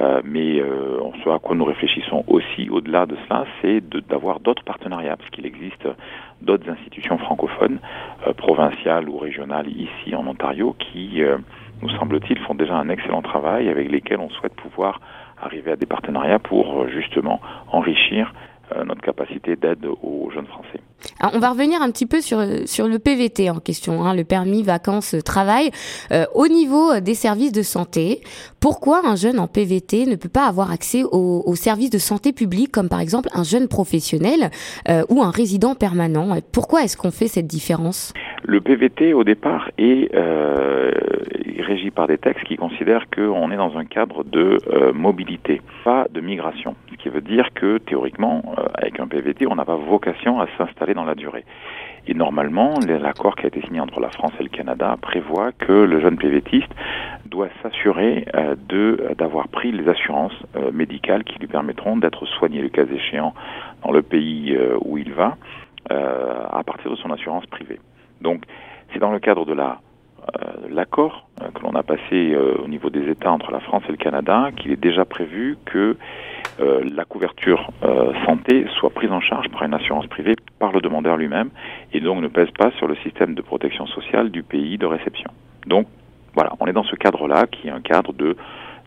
Euh, 0.00 0.22
mais 0.24 0.60
euh, 0.60 0.98
ce 1.22 1.30
à 1.30 1.38
quoi 1.38 1.54
nous 1.54 1.64
réfléchissons 1.64 2.24
aussi 2.26 2.68
au-delà 2.70 3.06
de 3.06 3.16
cela, 3.24 3.44
c'est 3.60 3.80
d'avoir 4.08 4.40
d'autres 4.40 4.64
partenariats, 4.64 5.16
parce 5.16 5.30
qu'il 5.30 5.46
existe 5.46 5.86
d'autres 6.40 6.68
institutions 6.68 7.18
francophones, 7.18 7.78
euh, 8.26 8.32
provinciales 8.32 9.08
ou 9.08 9.18
régionales 9.18 9.68
ici 9.68 10.14
en 10.14 10.26
Ontario, 10.26 10.74
qui, 10.78 11.22
euh, 11.22 11.38
nous 11.82 11.90
semble-t-il, 11.90 12.38
font 12.40 12.54
déjà 12.54 12.76
un 12.76 12.88
excellent 12.88 13.22
travail 13.22 13.68
avec 13.68 13.90
lesquels 13.90 14.20
on 14.20 14.30
souhaite 14.30 14.54
pouvoir 14.54 15.00
arriver 15.42 15.72
à 15.72 15.76
des 15.76 15.86
partenariats 15.86 16.38
pour 16.38 16.88
justement 16.88 17.40
enrichir 17.70 18.32
notre 18.86 19.02
capacité 19.02 19.54
d'aide 19.54 19.84
aux 20.02 20.30
jeunes 20.32 20.46
Français. 20.46 20.80
on 21.34 21.38
va 21.38 21.50
revenir 21.50 21.82
un 21.82 21.90
petit 21.90 22.06
peu 22.06 22.22
sur, 22.22 22.42
sur 22.64 22.88
le 22.88 22.98
PVT 22.98 23.50
en 23.50 23.58
question, 23.58 24.02
hein, 24.02 24.14
le 24.14 24.24
permis 24.24 24.62
vacances 24.62 25.14
travail. 25.26 25.70
au 26.34 26.48
niveau 26.48 26.98
des 27.00 27.14
services 27.14 27.52
de 27.52 27.60
santé, 27.60 28.22
pourquoi 28.60 29.02
un 29.04 29.14
jeune 29.14 29.38
en 29.38 29.46
PVT 29.46 30.06
ne 30.06 30.16
peut 30.16 30.30
pas 30.30 30.46
avoir 30.46 30.70
accès 30.70 31.02
aux, 31.04 31.42
aux 31.44 31.54
services 31.54 31.90
de 31.90 31.98
santé 31.98 32.32
publique, 32.32 32.72
comme 32.72 32.88
par 32.88 33.00
exemple 33.00 33.28
un 33.34 33.42
jeune 33.42 33.68
professionnel 33.68 34.50
ou 35.10 35.22
un 35.22 35.30
résident 35.30 35.74
permanent? 35.74 36.38
Pourquoi 36.50 36.82
est-ce 36.82 36.96
qu'on 36.96 37.10
fait 37.10 37.28
cette 37.28 37.48
différence? 37.48 38.14
Le 38.44 38.62
PVT, 38.62 39.12
au 39.12 39.24
départ, 39.24 39.70
est 39.76 40.10
par 41.94 42.06
des 42.06 42.18
textes 42.18 42.44
qui 42.44 42.56
considèrent 42.56 43.06
qu'on 43.10 43.50
est 43.50 43.56
dans 43.56 43.76
un 43.76 43.84
cadre 43.84 44.24
de 44.24 44.58
mobilité, 44.92 45.60
pas 45.84 46.06
de 46.10 46.20
migration. 46.20 46.74
Ce 46.90 46.96
qui 46.96 47.08
veut 47.08 47.20
dire 47.20 47.52
que 47.54 47.78
théoriquement, 47.78 48.42
euh, 48.58 48.64
avec 48.74 49.00
un 49.00 49.06
PVT, 49.06 49.46
on 49.46 49.54
n'a 49.54 49.64
pas 49.64 49.76
vocation 49.76 50.40
à 50.40 50.46
s'installer 50.56 50.94
dans 50.94 51.04
la 51.04 51.14
durée. 51.14 51.44
Et 52.06 52.14
normalement, 52.14 52.74
l'accord 52.86 53.36
qui 53.36 53.44
a 53.44 53.48
été 53.48 53.60
signé 53.62 53.80
entre 53.80 54.00
la 54.00 54.10
France 54.10 54.32
et 54.38 54.42
le 54.42 54.48
Canada 54.48 54.96
prévoit 55.00 55.52
que 55.52 55.72
le 55.72 56.00
jeune 56.00 56.16
PVTiste 56.16 56.72
doit 57.26 57.48
s'assurer 57.62 58.26
euh, 58.34 59.14
d'avoir 59.14 59.48
pris 59.48 59.72
les 59.72 59.88
assurances 59.88 60.36
euh, 60.56 60.70
médicales 60.72 61.24
qui 61.24 61.38
lui 61.38 61.46
permettront 61.46 61.96
d'être 61.96 62.26
soigné 62.26 62.60
le 62.60 62.68
cas 62.68 62.84
échéant 62.84 63.34
dans 63.82 63.92
le 63.92 64.02
pays 64.02 64.56
où 64.84 64.98
il 64.98 65.12
va 65.12 65.36
à 65.90 66.62
partir 66.64 66.90
de 66.90 66.96
son 66.96 67.10
assurance 67.10 67.44
privée. 67.46 67.80
Donc, 68.22 68.44
c'est 68.92 68.98
dans 68.98 69.10
le 69.10 69.18
cadre 69.18 69.44
de 69.44 69.52
la 69.52 69.80
l'accord 70.70 71.28
que 71.54 71.62
l'on 71.62 71.74
a 71.74 71.82
passé 71.82 72.36
au 72.36 72.68
niveau 72.68 72.90
des 72.90 73.08
États 73.10 73.32
entre 73.32 73.50
la 73.50 73.60
France 73.60 73.82
et 73.88 73.92
le 73.92 73.98
Canada 73.98 74.50
qu'il 74.56 74.70
est 74.70 74.80
déjà 74.80 75.04
prévu 75.04 75.58
que 75.64 75.96
euh, 76.60 76.82
la 76.94 77.06
couverture 77.06 77.70
euh, 77.82 78.12
santé 78.26 78.66
soit 78.78 78.90
prise 78.90 79.10
en 79.10 79.20
charge 79.20 79.48
par 79.48 79.62
une 79.62 79.72
assurance 79.72 80.06
privée 80.06 80.36
par 80.58 80.70
le 80.72 80.82
demandeur 80.82 81.16
lui-même 81.16 81.48
et 81.94 82.00
donc 82.00 82.20
ne 82.20 82.28
pèse 82.28 82.50
pas 82.50 82.70
sur 82.72 82.86
le 82.86 82.94
système 82.96 83.34
de 83.34 83.40
protection 83.40 83.86
sociale 83.86 84.30
du 84.30 84.42
pays 84.42 84.76
de 84.76 84.84
réception. 84.84 85.30
Donc 85.66 85.86
voilà, 86.34 86.52
on 86.60 86.66
est 86.66 86.74
dans 86.74 86.84
ce 86.84 86.94
cadre-là 86.94 87.46
qui 87.46 87.68
est 87.68 87.70
un 87.70 87.80
cadre 87.80 88.12
de 88.12 88.36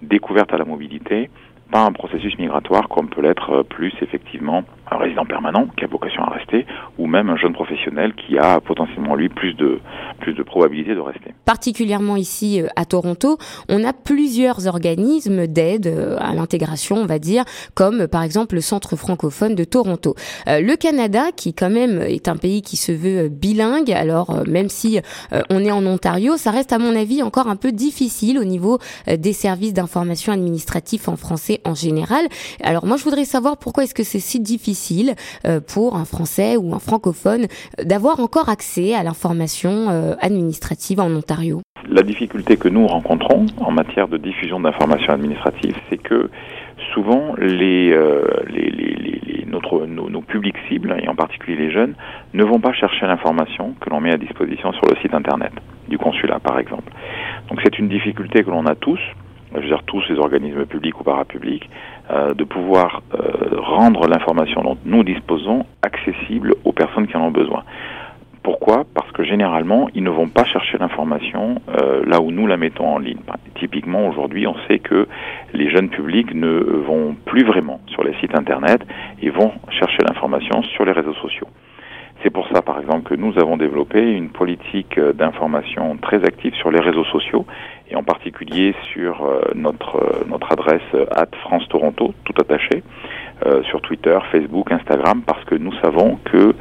découverte 0.03 0.53
à 0.53 0.57
la 0.57 0.65
mobilité, 0.65 1.31
pas 1.71 1.83
un 1.83 1.91
processus 1.91 2.37
migratoire 2.37 2.87
comme 2.87 3.09
peut 3.09 3.21
l'être 3.21 3.49
euh, 3.49 3.63
plus 3.63 3.93
effectivement 4.01 4.63
un 4.91 4.97
résident 4.97 5.25
permanent 5.25 5.67
qui 5.77 5.83
a 5.83 5.87
vocation 5.87 6.23
à 6.23 6.31
rester, 6.31 6.65
ou 6.97 7.07
même 7.07 7.29
un 7.29 7.37
jeune 7.37 7.53
professionnel 7.53 8.13
qui 8.13 8.37
a 8.37 8.61
potentiellement 8.61 9.15
lui 9.15 9.29
plus 9.29 9.53
de 9.53 9.79
plus 10.19 10.33
de 10.33 10.43
probabilité 10.43 10.95
de 10.95 10.99
rester. 10.99 11.33
Particulièrement 11.45 12.15
ici 12.15 12.61
euh, 12.61 12.67
à 12.75 12.85
Toronto, 12.85 13.37
on 13.67 13.83
a 13.83 13.93
plusieurs 13.93 14.67
organismes 14.67 15.47
d'aide 15.47 15.87
euh, 15.87 16.17
à 16.19 16.33
l'intégration, 16.33 16.97
on 16.97 17.05
va 17.05 17.19
dire, 17.19 17.43
comme 17.73 18.07
par 18.07 18.23
exemple 18.23 18.55
le 18.55 18.61
Centre 18.61 18.95
francophone 18.95 19.55
de 19.55 19.63
Toronto. 19.63 20.15
Euh, 20.47 20.61
le 20.61 20.75
Canada, 20.75 21.31
qui 21.35 21.53
quand 21.53 21.69
même 21.69 22.01
est 22.01 22.27
un 22.27 22.37
pays 22.37 22.61
qui 22.61 22.77
se 22.77 22.91
veut 22.91 23.29
bilingue, 23.29 23.91
alors 23.91 24.43
même 24.47 24.69
si 24.69 24.99
on 25.49 25.59
est 25.59 25.71
en 25.71 25.85
Ontario, 25.85 26.37
ça 26.37 26.51
reste 26.51 26.73
à 26.73 26.79
mon 26.79 26.95
avis 26.95 27.23
encore 27.23 27.47
un 27.47 27.55
peu 27.55 27.71
difficile 27.71 28.39
au 28.39 28.43
niveau 28.43 28.79
des 29.07 29.33
services 29.33 29.73
d'information 29.73 30.31
administratif 30.31 31.07
en 31.07 31.15
français 31.15 31.61
en 31.65 31.73
général. 31.73 32.25
Alors 32.63 32.85
moi 32.85 32.97
je 32.97 33.03
voudrais 33.03 33.25
savoir 33.25 33.57
pourquoi 33.57 33.83
est-ce 33.83 33.93
que 33.93 34.03
c'est 34.03 34.19
si 34.19 34.39
difficile 34.39 34.74
euh, 35.45 35.59
pour 35.61 35.95
un 35.95 36.05
Français 36.05 36.57
ou 36.57 36.73
un 36.73 36.79
francophone 36.79 37.43
euh, 37.79 37.83
d'avoir 37.83 38.19
encore 38.19 38.49
accès 38.49 38.93
à 38.93 39.03
l'information 39.03 39.89
euh, 39.89 40.15
administrative 40.19 40.99
en 40.99 41.09
Ontario 41.11 41.61
La 41.89 42.03
difficulté 42.03 42.57
que 42.57 42.67
nous 42.67 42.87
rencontrons 42.87 43.45
en 43.57 43.71
matière 43.71 44.07
de 44.07 44.17
diffusion 44.17 44.59
d'informations 44.59 45.13
administratives, 45.13 45.77
c'est 45.89 45.97
que 45.97 46.29
souvent 46.93 47.35
notre, 49.47 49.85
nos, 49.85 50.09
nos, 50.09 50.21
publics 50.21 50.57
cibles, 50.67 50.95
et 51.01 51.07
en 51.07 51.15
particulier 51.15 51.57
les 51.57 51.71
jeunes, 51.71 51.95
ne 52.33 52.43
vont 52.43 52.59
pas 52.59 52.73
chercher 52.73 53.05
l'information 53.07 53.73
que 53.79 53.89
l'on 53.89 54.01
met 54.01 54.11
à 54.11 54.17
disposition 54.17 54.73
sur 54.73 54.85
le 54.89 54.95
site 55.01 55.13
Internet 55.13 55.53
du 55.87 55.97
consulat, 55.97 56.39
par 56.39 56.59
exemple. 56.59 56.91
Donc 57.49 57.59
c'est 57.63 57.79
une 57.79 57.87
difficulté 57.87 58.43
que 58.43 58.49
l'on 58.49 58.65
a 58.65 58.75
tous, 58.75 58.99
je 59.53 59.61
veux 59.61 59.67
dire 59.67 59.83
tous 59.85 60.03
les 60.09 60.17
organismes 60.17 60.65
publics 60.65 60.99
ou 60.99 61.03
parapublics, 61.03 61.69
de 62.09 62.43
pouvoir 62.43 63.01
euh, 63.13 63.59
rendre 63.59 64.07
l'information 64.07 64.61
dont 64.61 64.77
nous 64.85 65.03
disposons 65.03 65.65
accessible 65.81 66.53
aux 66.63 66.71
personnes 66.71 67.07
qui 67.07 67.17
en 67.17 67.25
ont 67.25 67.31
besoin. 67.31 67.63
Pourquoi? 68.45 68.83
Parce 68.93 69.11
que 69.11 69.23
généralement, 69.23 69.89
ils 69.95 70.03
ne 70.03 70.11
vont 70.11 70.29
pas 70.29 70.45
chercher 70.45 70.77
l'information 70.77 71.59
euh, 71.67 72.03
là 72.05 72.21
où 72.21 72.29
nous 72.29 72.45
la 72.45 72.57
mettons 72.57 72.87
en 72.87 72.99
ligne. 72.99 73.17
Typiquement, 73.55 74.07
aujourd'hui, 74.07 74.45
on 74.45 74.55
sait 74.67 74.77
que 74.77 75.07
les 75.53 75.71
jeunes 75.71 75.89
publics 75.89 76.31
ne 76.35 76.59
vont 76.85 77.15
plus 77.25 77.43
vraiment 77.43 77.79
sur 77.87 78.03
les 78.03 78.13
sites 78.19 78.37
Internet 78.37 78.81
et 79.19 79.31
vont 79.31 79.51
chercher 79.71 80.03
l'information 80.07 80.61
sur 80.61 80.85
les 80.85 80.91
réseaux 80.91 81.15
sociaux. 81.15 81.47
C'est 82.23 82.29
pour 82.31 82.47
ça, 82.47 82.61
par 82.61 82.79
exemple, 82.79 83.03
que 83.03 83.15
nous 83.15 83.37
avons 83.37 83.57
développé 83.57 84.01
une 84.01 84.29
politique 84.29 84.99
d'information 84.99 85.97
très 85.97 86.23
active 86.23 86.55
sur 86.55 86.71
les 86.71 86.79
réseaux 86.79 87.03
sociaux 87.05 87.45
et 87.89 87.95
en 87.95 88.03
particulier 88.03 88.73
sur 88.93 89.23
euh, 89.23 89.41
notre, 89.53 89.97
euh, 89.97 90.23
notre 90.27 90.51
adresse 90.51 90.81
euh, 90.93 91.05
at 91.11 91.27
France 91.41 91.67
Toronto, 91.69 92.13
tout 92.23 92.33
attaché, 92.39 92.83
sur 93.69 93.81
Twitter, 93.81 94.17
Facebook, 94.31 94.71
Instagram, 94.71 95.21
parce 95.21 95.43
que 95.43 95.55
nous 95.55 95.73
savons 95.83 96.17
que 96.23 96.55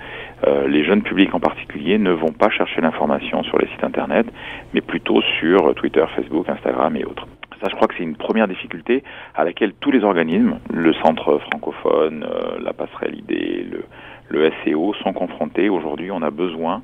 les 0.67 0.85
jeunes 0.85 1.03
publics 1.03 1.33
en 1.33 1.39
particulier 1.39 1.99
ne 1.99 2.11
vont 2.11 2.33
pas 2.33 2.51
chercher 2.51 2.81
l'information 2.81 3.45
sur 3.45 3.59
les 3.59 3.69
sites 3.69 3.85
Internet, 3.85 4.27
mais 4.75 4.81
plutôt 4.81 5.23
sur 5.39 5.73
Twitter, 5.77 6.05
Facebook, 6.17 6.49
Instagram 6.49 6.97
et 6.97 7.05
autres. 7.05 7.29
Ça, 7.61 7.69
je 7.71 7.75
crois 7.77 7.89
que 7.89 7.95
c'est 7.97 8.03
une 8.03 8.17
première 8.17 8.49
difficulté 8.49 9.03
à 9.35 9.45
laquelle 9.45 9.73
tous 9.81 9.91
les 9.91 10.03
organismes, 10.05 10.59
le 10.73 10.93
Centre 10.95 11.39
francophone, 11.39 12.27
la 12.61 12.73
Passerelle 12.73 13.19
ID, 13.19 13.71
le, 13.71 13.85
le 14.29 14.51
SEO, 14.65 14.95
sont 15.03 15.13
confrontés. 15.13 15.69
Aujourd'hui, 15.69 16.11
on 16.11 16.23
a 16.23 16.31
besoin 16.31 16.83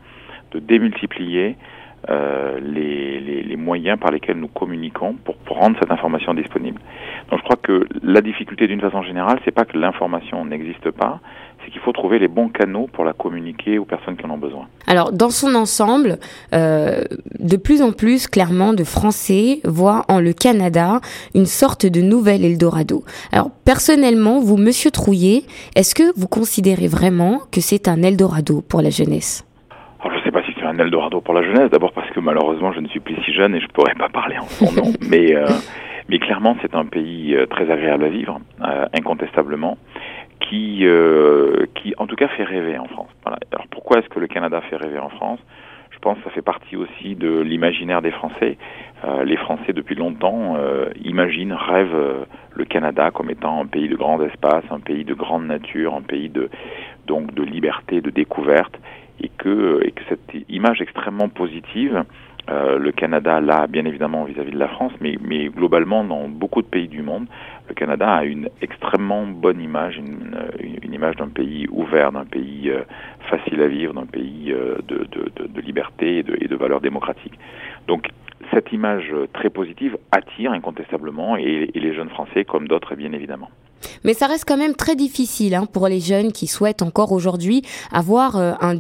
de 0.53 0.59
démultiplier 0.59 1.57
euh, 2.09 2.59
les, 2.61 3.57
moyens 3.57 4.01
par 4.01 4.11
lesquels 4.11 4.39
nous 4.39 4.49
communiquons 4.49 5.15
pour, 5.23 5.37
rendre 5.49 5.77
cette 5.79 5.91
information 5.93 6.33
disponible. 6.33 6.81
Donc 7.31 7.41
je 7.41 7.45
crois 7.45 7.59
que 7.63 7.87
la 8.03 8.21
difficulté 8.21 8.67
d'une 8.67 8.81
façon 8.81 9.03
générale, 9.03 9.39
c'est 9.45 9.51
pas 9.51 9.65
que 9.65 9.77
l'information 9.77 10.45
n'existe 10.45 10.91
pas, 10.91 11.21
c'est 11.63 11.71
qu'il 11.71 11.81
faut 11.81 11.93
trouver 11.93 12.19
les 12.19 12.27
bons 12.27 12.49
canaux 12.49 12.89
pour 12.91 13.05
la 13.05 13.13
communiquer 13.13 13.79
aux 13.79 13.85
personnes 13.85 14.17
qui 14.17 14.25
en 14.25 14.31
ont 14.31 14.39
besoin. 14.39 14.67
Alors 14.87 15.13
dans 15.13 15.31
son 15.31 15.55
ensemble, 15.55 16.19
euh, 16.55 17.05
de 17.39 17.57
plus 17.57 17.83
en 17.83 17.93
plus 17.93 18.27
clairement 18.27 18.73
de 18.73 18.83
Français 18.83 19.61
voient 19.65 20.05
en 20.09 20.21
le 20.21 20.33
Canada 20.33 21.01
une 21.35 21.47
sorte 21.47 21.85
de 21.85 22.01
nouvel 22.01 22.45
Eldorado. 22.45 23.05
Alors 23.31 23.51
personnellement, 23.65 24.41
vous, 24.41 24.57
Monsieur 24.57 24.91
Trouillet, 24.91 25.43
est-ce 25.77 25.95
que 25.95 26.19
vous 26.19 26.29
considérez 26.29 26.89
vraiment 26.89 27.41
que 27.53 27.61
c'est 27.61 27.89
un 27.89 28.03
Eldorado 28.03 28.63
pour 28.63 28.81
la 28.81 28.91
jeunesse? 28.91 29.45
Un 30.71 30.79
Eldorado 30.79 31.21
pour 31.21 31.35
la 31.35 31.43
jeunesse. 31.43 31.71
D'abord 31.71 31.93
parce 31.93 32.09
que 32.11 32.21
malheureusement 32.21 32.73
je 32.73 32.81
ne 32.81 32.89
suis 32.89 33.01
plus 33.01 33.17
si 33.25 33.33
jeune 33.33 33.55
et 33.55 33.61
je 33.61 33.67
pourrais 33.69 33.95
pas 33.95 34.09
parler 34.09 34.39
en 34.39 34.47
son 34.47 34.73
nom. 34.73 34.93
mais, 35.11 35.35
euh, 35.35 35.47
mais 36.09 36.19
clairement 36.19 36.57
c'est 36.63 36.75
un 36.75 36.87
pays 36.87 37.35
euh, 37.35 37.47
très 37.47 37.71
agréable 37.71 38.05
à 38.05 38.09
vivre, 38.09 38.41
euh, 38.65 38.87
incontestablement, 38.97 39.77
qui, 40.41 40.85
qui 41.77 41.95
en 41.99 42.07
tout 42.07 42.17
cas 42.17 42.27
fait 42.29 42.43
rêver 42.43 42.77
en 42.77 42.87
France. 42.87 43.11
Voilà. 43.23 43.39
Alors 43.53 43.67
pourquoi 43.71 43.99
est-ce 43.99 44.09
que 44.09 44.19
le 44.19 44.27
Canada 44.27 44.61
fait 44.63 44.77
rêver 44.77 44.99
en 44.99 45.11
France? 45.11 45.39
Je 45.91 45.99
pense 45.99 46.17
que 46.19 46.25
ça 46.25 46.31
fait 46.31 46.43
partie 46.43 46.77
aussi 46.77 47.15
de 47.15 47.41
l'imaginaire 47.41 48.01
des 48.01 48.11
Français. 48.11 48.57
les 49.25 49.37
Français 49.37 49.73
depuis 49.73 49.95
longtemps 49.95 50.57
imaginent, 51.05 51.53
rêvent 51.53 52.27
le 52.55 52.65
Canada 52.65 53.11
comme 53.13 53.31
étant 53.31 53.61
un 53.61 53.67
pays 53.67 53.89
de 53.89 53.97
grand 53.97 54.21
espace, 54.23 54.65
un 54.71 54.81
pays 54.81 55.05
de 55.05 55.15
grande 55.15 55.47
nature, 55.47 55.95
un 55.95 56.03
pays 56.03 56.31
de 56.31 56.49
donc 57.07 57.35
de 57.35 57.43
liberté, 57.43 58.01
de 58.01 58.11
découverte 58.11 58.77
et 59.23 59.31
que, 59.39 59.81
et 59.85 59.93
que 59.93 60.03
cette 60.09 60.45
image 60.49 60.81
extrêmement 60.81 61.29
positive, 61.29 62.05
euh, 62.49 62.79
le 62.79 62.91
Canada 62.91 63.41
l'a 63.41 63.67
bien 63.67 63.85
évidemment 63.85 64.25
vis-à-vis 64.25 64.53
de 64.53 64.59
la 64.59 64.69
France, 64.69 64.93
mais, 65.01 65.17
globalement 65.49 66.05
dans 66.05 66.29
beaucoup 66.29 66.63
de 66.63 66.67
pays 66.67 66.89
du 66.89 67.03
monde, 67.03 67.27
le 67.69 67.75
Canada 67.75 68.13
a 68.13 68.25
une 68.25 68.49
extrêmement 68.61 69.27
bonne 69.27 69.61
image, 69.61 69.99
une, 69.99 70.93
image 70.93 71.17
d'un 71.17 71.29
pays 71.29 71.67
ouvert, 71.71 72.13
d'un 72.13 72.25
pays 72.25 72.71
euh, 72.71 72.83
facile 73.29 73.63
à 73.63 73.69
vivre, 73.69 73.95
d'un 73.95 74.07
pays 74.07 74.53
euh, 74.53 74.79
de, 74.89 75.61
liberté 75.61 76.19
et 76.19 76.49
de, 76.49 76.57
valeurs 76.57 76.81
démocratiques. 76.81 77.39
Donc 77.87 78.09
cette 78.53 78.73
image 78.73 79.13
très 79.33 79.51
positive 79.51 79.97
attire 80.11 80.53
incontestablement 80.53 81.37
et 81.37 81.71
les 81.73 81.95
jeunes 81.95 82.09
Français 82.09 82.45
comme 82.45 82.67
d'autres 82.67 82.97
bien 82.97 83.13
évidemment. 83.13 83.51
Mais 84.05 84.15
ça 84.15 84.27
reste 84.27 84.45
quand 84.47 84.57
même 84.57 84.75
très 84.75 84.97
difficile 84.97 85.55
hein, 85.55 85.67
pour 85.71 85.89
les 85.89 86.01
jeunes 86.01 86.33
qui 86.33 86.47
souhaitent 86.47 86.83
encore 86.83 87.13
aujourd'hui 87.13 87.63
avoir 87.93 88.37
euh, 88.37 88.53
un, 88.61 88.75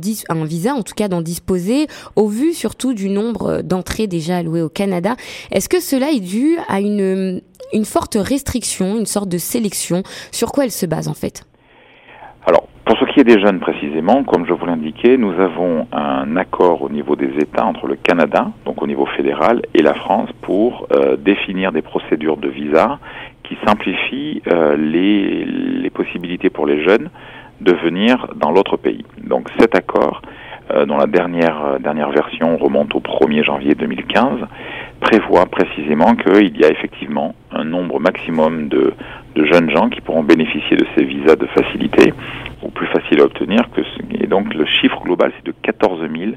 visa, 0.44 0.74
en 0.74 0.82
tout 0.82 0.94
cas 0.94 1.08
d'en 1.08 1.22
disposer, 1.22 1.86
au 2.16 2.28
vu 2.28 2.52
surtout 2.52 2.94
du 2.94 3.08
nombre 3.08 3.46
euh, 3.46 3.62
d'entrées 3.62 4.06
déjà 4.06 4.38
allouées 4.38 4.62
au 4.62 4.68
Canada. 4.68 5.16
Est-ce 5.50 5.68
que 5.68 5.80
cela 5.80 6.10
est 6.10 6.20
dû 6.20 6.58
à 6.68 6.80
une, 6.80 7.40
une 7.72 7.84
forte 7.84 8.16
restriction, 8.20 8.98
une 8.98 9.06
sorte 9.06 9.28
de 9.28 9.38
sélection? 9.38 10.02
Sur 10.32 10.52
quoi 10.52 10.64
elle 10.64 10.70
se 10.70 10.86
base 10.86 11.08
en 11.08 11.14
fait? 11.14 11.44
Alors, 12.46 12.66
pour 12.84 12.98
ce 12.98 13.04
qui 13.12 13.20
est 13.20 13.24
des 13.24 13.38
jeunes 13.40 13.60
précisément, 13.60 14.24
comme 14.24 14.46
je 14.46 14.52
vous 14.52 14.66
l'indiquais, 14.66 15.16
nous 15.16 15.32
avons 15.38 15.86
un 15.92 16.36
accord 16.36 16.82
au 16.82 16.88
niveau 16.88 17.14
des 17.14 17.30
États 17.38 17.64
entre 17.64 17.86
le 17.86 17.96
Canada, 17.96 18.50
donc 18.64 18.82
au 18.82 18.86
niveau 18.86 19.06
fédéral, 19.06 19.62
et 19.74 19.82
la 19.82 19.94
France 19.94 20.30
pour 20.40 20.88
euh, 20.92 21.16
définir 21.16 21.70
des 21.70 21.82
procédures 21.82 22.36
de 22.36 22.48
visa 22.48 22.98
qui 23.50 23.58
simplifie 23.66 24.42
euh, 24.46 24.76
les, 24.76 25.90
possibilités 25.90 26.50
pour 26.50 26.66
les 26.66 26.82
jeunes 26.84 27.10
de 27.60 27.72
venir 27.72 28.28
dans 28.36 28.52
l'autre 28.52 28.76
pays. 28.76 29.04
Donc 29.22 29.48
cet 29.58 29.74
accord, 29.74 30.22
euh, 30.70 30.86
dont 30.86 30.96
la 30.96 31.06
dernière, 31.06 31.64
euh, 31.64 31.78
dernière 31.78 32.10
version 32.10 32.56
remonte 32.56 32.94
au 32.94 33.00
1er 33.00 33.44
janvier 33.44 33.74
2015, 33.74 34.38
prévoit 35.00 35.46
précisément 35.46 36.14
qu'il 36.14 36.56
y 36.56 36.64
a 36.64 36.70
effectivement 36.70 37.34
un 37.50 37.64
nombre 37.64 37.98
maximum 37.98 38.68
de, 38.68 38.94
jeunes 39.36 39.70
gens 39.70 39.88
qui 39.88 40.00
pourront 40.00 40.22
bénéficier 40.22 40.76
de 40.76 40.86
ces 40.96 41.04
visas 41.04 41.36
de 41.36 41.46
facilité, 41.46 42.14
ou 42.62 42.70
plus 42.70 42.86
facile 42.86 43.20
à 43.20 43.24
obtenir, 43.24 43.68
et 44.20 44.26
donc 44.26 44.54
le 44.54 44.64
chiffre 44.66 45.00
global 45.02 45.32
c'est 45.36 45.46
de 45.46 45.54
14 45.62 46.00
000 46.00 46.32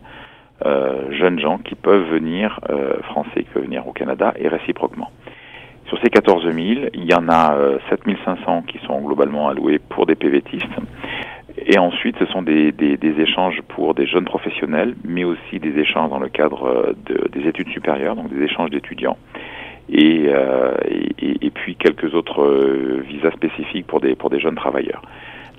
euh, 0.65 1.11
jeunes 1.11 1.39
gens 1.39 1.57
qui 1.57 1.75
peuvent 1.75 2.09
venir, 2.09 2.59
français 3.03 3.43
qui 3.43 3.49
peuvent 3.53 3.63
venir 3.63 3.87
au 3.87 3.93
Canada, 3.93 4.33
et 4.37 4.47
réciproquement. 4.47 5.09
Sur 5.93 6.01
ces 6.01 6.09
14 6.09 6.43
000, 6.45 6.55
il 6.95 7.05
y 7.05 7.13
en 7.13 7.29
a 7.29 7.55
7 7.91 7.99
euh, 8.07 8.13
500 8.25 8.63
qui 8.63 8.79
sont 8.79 8.99
globalement 9.01 9.49
alloués 9.49 9.77
pour 9.77 10.07
des 10.07 10.15
PVTistes. 10.15 10.65
Et 11.67 11.77
ensuite, 11.77 12.15
ce 12.17 12.25
sont 12.25 12.41
des, 12.41 12.73
échanges 13.19 13.61
pour 13.67 13.93
des 13.93 14.07
jeunes 14.07 14.25
professionnels, 14.25 14.95
mais 15.03 15.23
aussi 15.23 15.59
des 15.59 15.79
échanges 15.79 16.09
dans 16.09 16.17
le 16.17 16.29
cadre 16.29 16.65
euh, 16.65 16.93
de, 17.05 17.27
des 17.27 17.47
études 17.47 17.69
supérieures, 17.69 18.15
donc 18.15 18.33
des 18.33 18.43
échanges 18.43 18.71
d'étudiants. 18.71 19.17
Et, 19.87 20.29
euh, 20.29 20.73
puis 21.53 21.75
quelques 21.75 22.15
autres 22.15 22.43
visas 23.07 23.29
spécifiques 23.29 23.85
pour 23.85 24.01
des, 24.01 24.15
pour 24.15 24.31
des 24.31 24.39
jeunes 24.39 24.55
travailleurs. 24.55 25.03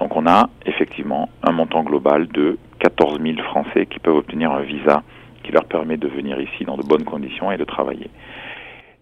Donc 0.01 0.17
on 0.17 0.27
a 0.27 0.49
effectivement 0.67 1.29
un 1.45 1.53
montant 1.53 1.85
global 1.85 2.27
de 2.27 2.59
14 2.81 3.21
000 3.23 3.37
Français 3.45 3.87
qui 3.87 4.01
peuvent 4.01 4.17
obtenir 4.17 4.51
un 4.51 4.63
visa 4.63 5.05
qui 5.45 5.53
leur 5.53 5.67
permet 5.67 5.97
de 5.97 6.09
venir 6.09 6.41
ici 6.41 6.65
dans 6.65 6.77
de 6.77 6.83
bonnes 6.83 7.05
conditions 7.05 7.53
et 7.53 7.57
de 7.57 7.65
travailler. 7.65 8.11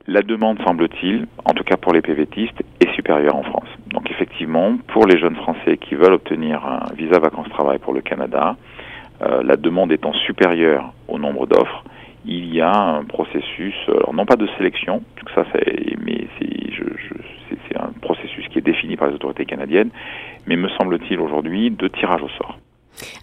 La 0.09 0.23
demande, 0.23 0.59
semble-t-il, 0.67 1.27
en 1.45 1.53
tout 1.53 1.63
cas 1.63 1.77
pour 1.77 1.93
les 1.93 2.03
PVTistes, 2.03 2.61
est 2.81 2.93
supérieure 2.95 3.37
en 3.37 3.45
France. 3.45 3.69
Donc 3.93 4.11
effectivement, 4.11 4.77
pour 4.89 5.07
les 5.07 5.17
jeunes 5.17 5.37
Français 5.37 5.77
qui 5.77 5.95
veulent 5.95 6.15
obtenir 6.15 6.67
un 6.67 6.93
visa 6.97 7.21
vacances-travail 7.21 7.79
pour 7.79 7.95
le 7.95 8.01
Canada, 8.01 8.57
euh, 9.23 9.43
la 9.45 9.57
demande 9.57 9.93
étant 9.93 10.13
supérieure 10.13 10.93
au 11.07 11.21
nombre 11.21 11.47
d'offres, 11.47 11.85
il 12.25 12.53
y 12.53 12.61
a 12.61 12.73
un 12.73 13.05
processus, 13.05 13.75
alors 13.87 14.13
non 14.15 14.27
pas 14.27 14.37
de 14.37 14.49
sélection, 14.59 15.03
ça 15.35 15.45
mais 16.05 16.27
c'est, 16.39 16.49
c'est 17.69 17.77
un 17.77 17.93
processus 18.01 18.49
qui 18.49 18.59
est 18.59 18.63
défini 18.63 18.97
par 18.97 19.09
les 19.09 19.15
autorités 19.15 19.45
canadiennes, 19.45 19.91
mais 20.47 20.57
me 20.57 20.69
semble-t-il 20.69 21.21
aujourd'hui 21.21 21.71
de 21.71 21.89
tirage 21.89 22.23
au 22.23 22.29
sort. 22.29 22.59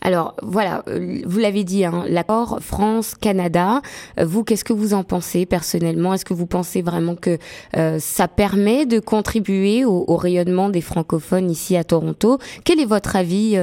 Alors 0.01 0.35
voilà, 0.41 0.83
euh, 0.87 1.19
vous 1.25 1.39
l'avez 1.39 1.63
dit, 1.63 1.85
hein, 1.85 2.03
l'accord 2.07 2.59
France-Canada. 2.61 3.81
Euh, 4.19 4.25
vous, 4.25 4.43
qu'est-ce 4.43 4.63
que 4.63 4.73
vous 4.73 4.93
en 4.93 5.03
pensez 5.03 5.45
personnellement? 5.45 6.13
Est-ce 6.13 6.25
que 6.25 6.33
vous 6.33 6.47
pensez 6.47 6.81
vraiment 6.81 7.15
que 7.15 7.37
euh, 7.77 7.97
ça 7.99 8.27
permet 8.27 8.85
de 8.85 8.99
contribuer 8.99 9.85
au, 9.85 10.15
rayonnement 10.15 10.69
des 10.69 10.81
francophones 10.81 11.49
ici 11.49 11.77
à 11.77 11.83
Toronto? 11.83 12.39
Quel 12.65 12.79
est 12.79 12.85
votre 12.85 13.15
avis, 13.15 13.57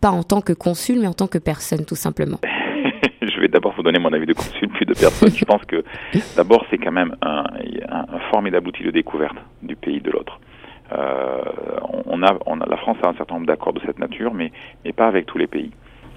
pas 0.00 0.10
en 0.10 0.22
tant 0.22 0.40
que 0.40 0.52
consul, 0.52 1.00
mais 1.00 1.06
en 1.06 1.12
tant 1.12 1.26
que 1.26 1.38
personne, 1.38 1.84
tout 1.84 1.96
simplement? 1.96 2.38
Je 3.22 3.40
vais 3.40 3.48
d'abord 3.48 3.74
vous 3.76 3.82
donner 3.82 3.98
mon 3.98 4.12
avis 4.12 4.26
de 4.26 4.32
consul, 4.32 4.68
puis 4.68 4.86
de 4.86 4.94
personne. 4.94 5.30
Je 5.34 5.44
pense 5.44 5.62
que 5.64 5.84
d'abord, 6.36 6.64
c'est 6.70 6.78
quand 6.78 6.92
même 6.92 7.14
un, 7.22 7.44
un 7.88 8.18
formidable 8.30 8.68
outil 8.68 8.84
de 8.84 8.90
découverte 8.90 9.36
du 9.62 9.76
pays 9.76 10.00
de 10.00 10.10
l'autre. 10.10 10.38
Euh, 10.92 11.42
on, 12.06 12.22
a, 12.22 12.38
la 12.66 12.76
France 12.76 12.98
a 13.02 13.08
un 13.08 13.14
certain 13.14 13.34
nombre 13.34 13.46
d'accords 13.46 13.72
de 13.72 13.80
cette 13.86 13.98
nature, 13.98 14.34
mais, 14.34 14.52
mais 14.84 14.92
pas 14.92 15.06
avec 15.06 15.26
tous 15.26 15.38
les 15.38 15.46
pays. 15.46 15.70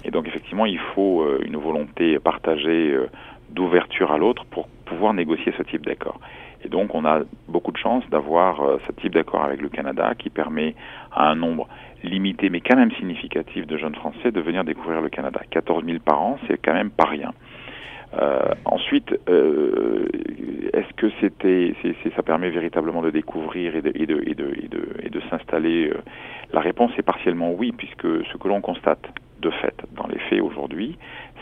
Et 0.04 0.10
donc 0.10 0.26
effectivement, 0.28 0.66
il 0.66 0.78
faut 0.78 1.22
euh, 1.22 1.40
une 1.44 1.56
volonté 1.56 2.18
partagée 2.18 2.92
euh, 2.92 3.08
d'ouverture 3.50 4.12
à 4.12 4.18
l'autre 4.18 4.44
pour 4.46 4.68
pouvoir 4.84 5.14
négocier 5.14 5.52
ce 5.56 5.62
type 5.62 5.84
d'accord. 5.84 6.20
Et 6.64 6.68
donc 6.68 6.94
on 6.94 7.04
a 7.04 7.20
beaucoup 7.48 7.72
de 7.72 7.76
chance 7.76 8.04
d'avoir 8.10 8.60
ce 8.86 8.92
type 8.92 9.12
d'accord 9.12 9.44
avec 9.44 9.60
le 9.60 9.68
Canada 9.68 10.14
qui 10.18 10.30
permet 10.30 10.74
à 11.12 11.30
un 11.30 11.34
nombre 11.34 11.68
limité 12.02 12.50
mais 12.50 12.60
quand 12.60 12.76
même 12.76 12.90
significatif 12.92 13.66
de 13.66 13.76
jeunes 13.76 13.94
Français 13.94 14.32
de 14.32 14.40
venir 14.40 14.64
découvrir 14.64 15.00
le 15.00 15.08
Canada. 15.08 15.40
14 15.50 15.84
000 15.84 15.98
par 16.04 16.20
an, 16.20 16.38
c'est 16.46 16.58
quand 16.58 16.72
même 16.72 16.90
pas 16.90 17.06
rien. 17.06 17.32
Euh, 18.14 18.54
ensuite, 18.64 19.18
euh, 19.28 20.06
est-ce 20.72 20.92
que 20.94 21.10
c'était, 21.20 21.74
ça 22.14 22.22
permet 22.22 22.50
véritablement 22.50 23.02
de 23.02 23.10
découvrir 23.10 23.74
et 23.76 23.82
de, 23.82 23.92
et 23.94 24.06
de, 24.06 24.22
et 24.26 24.34
de, 24.34 24.52
et 24.62 24.68
de, 24.68 24.88
et 25.02 25.10
de 25.10 25.20
s'installer 25.28 25.90
euh, 25.90 25.98
La 26.52 26.60
réponse 26.60 26.92
est 26.98 27.02
partiellement 27.02 27.52
oui, 27.52 27.72
puisque 27.72 28.06
ce 28.06 28.36
que 28.38 28.48
l'on 28.48 28.60
constate 28.60 29.04
de 29.40 29.50
fait 29.50 29.74
dans 29.94 30.06
les 30.06 30.18
faits 30.18 30.40
aujourd'hui, 30.40 30.96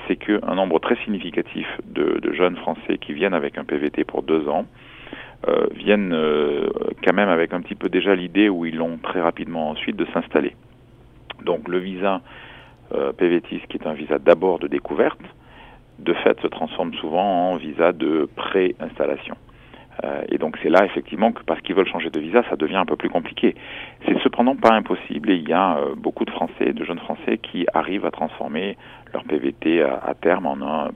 c'est 0.06 0.16
qu'un 0.16 0.54
nombre 0.54 0.78
très 0.80 0.96
significatif 1.04 1.66
de, 1.84 2.18
de, 2.20 2.32
jeunes 2.32 2.56
Français 2.56 2.98
qui 2.98 3.12
viennent 3.12 3.34
avec 3.34 3.56
un 3.58 3.64
PVT 3.64 4.04
pour 4.04 4.22
deux 4.22 4.48
ans 4.48 4.66
euh, 5.48 5.66
viennent 5.74 6.12
euh, 6.12 6.68
quand 7.04 7.14
même 7.14 7.28
avec 7.28 7.52
un 7.52 7.60
petit 7.60 7.74
peu 7.74 7.88
déjà 7.88 8.14
l'idée 8.14 8.48
où 8.48 8.64
ils 8.64 8.76
l'ont 8.76 8.98
très 8.98 9.20
rapidement 9.20 9.70
ensuite 9.70 9.96
de 9.96 10.06
s'installer. 10.06 10.56
Donc 11.44 11.68
le 11.68 11.78
visa 11.78 12.20
euh, 12.92 13.12
PVTIS, 13.12 13.60
qui 13.68 13.76
est 13.76 13.86
un 13.86 13.94
visa 13.94 14.18
d'abord 14.18 14.58
de 14.58 14.68
découverte, 14.68 15.20
de 15.98 16.12
fait 16.14 16.40
se 16.40 16.46
transforme 16.46 16.94
souvent 16.94 17.50
en 17.50 17.56
visa 17.56 17.92
de 17.92 18.28
pré-installation. 18.36 19.36
Euh, 20.02 20.22
et 20.28 20.38
donc 20.38 20.56
c'est 20.62 20.68
là 20.68 20.84
effectivement 20.84 21.30
que 21.30 21.42
parce 21.44 21.60
qu'ils 21.60 21.76
veulent 21.76 21.88
changer 21.88 22.10
de 22.10 22.18
visa, 22.18 22.42
ça 22.50 22.56
devient 22.56 22.76
un 22.76 22.84
peu 22.84 22.96
plus 22.96 23.10
compliqué. 23.10 23.54
C'est 24.06 24.18
cependant 24.22 24.56
pas 24.56 24.72
impossible 24.72 25.30
et 25.30 25.36
il 25.36 25.48
y 25.48 25.52
a 25.52 25.78
euh, 25.78 25.94
beaucoup 25.96 26.24
de 26.24 26.30
Français, 26.30 26.72
de 26.72 26.84
jeunes 26.84 26.98
Français 26.98 27.38
qui 27.38 27.66
arrivent 27.74 28.04
à 28.04 28.10
transformer 28.10 28.76
leur 29.12 29.22
PVT 29.24 29.82
à, 29.82 30.14
terme 30.20 30.46
en 30.46 30.56
un 30.62 30.90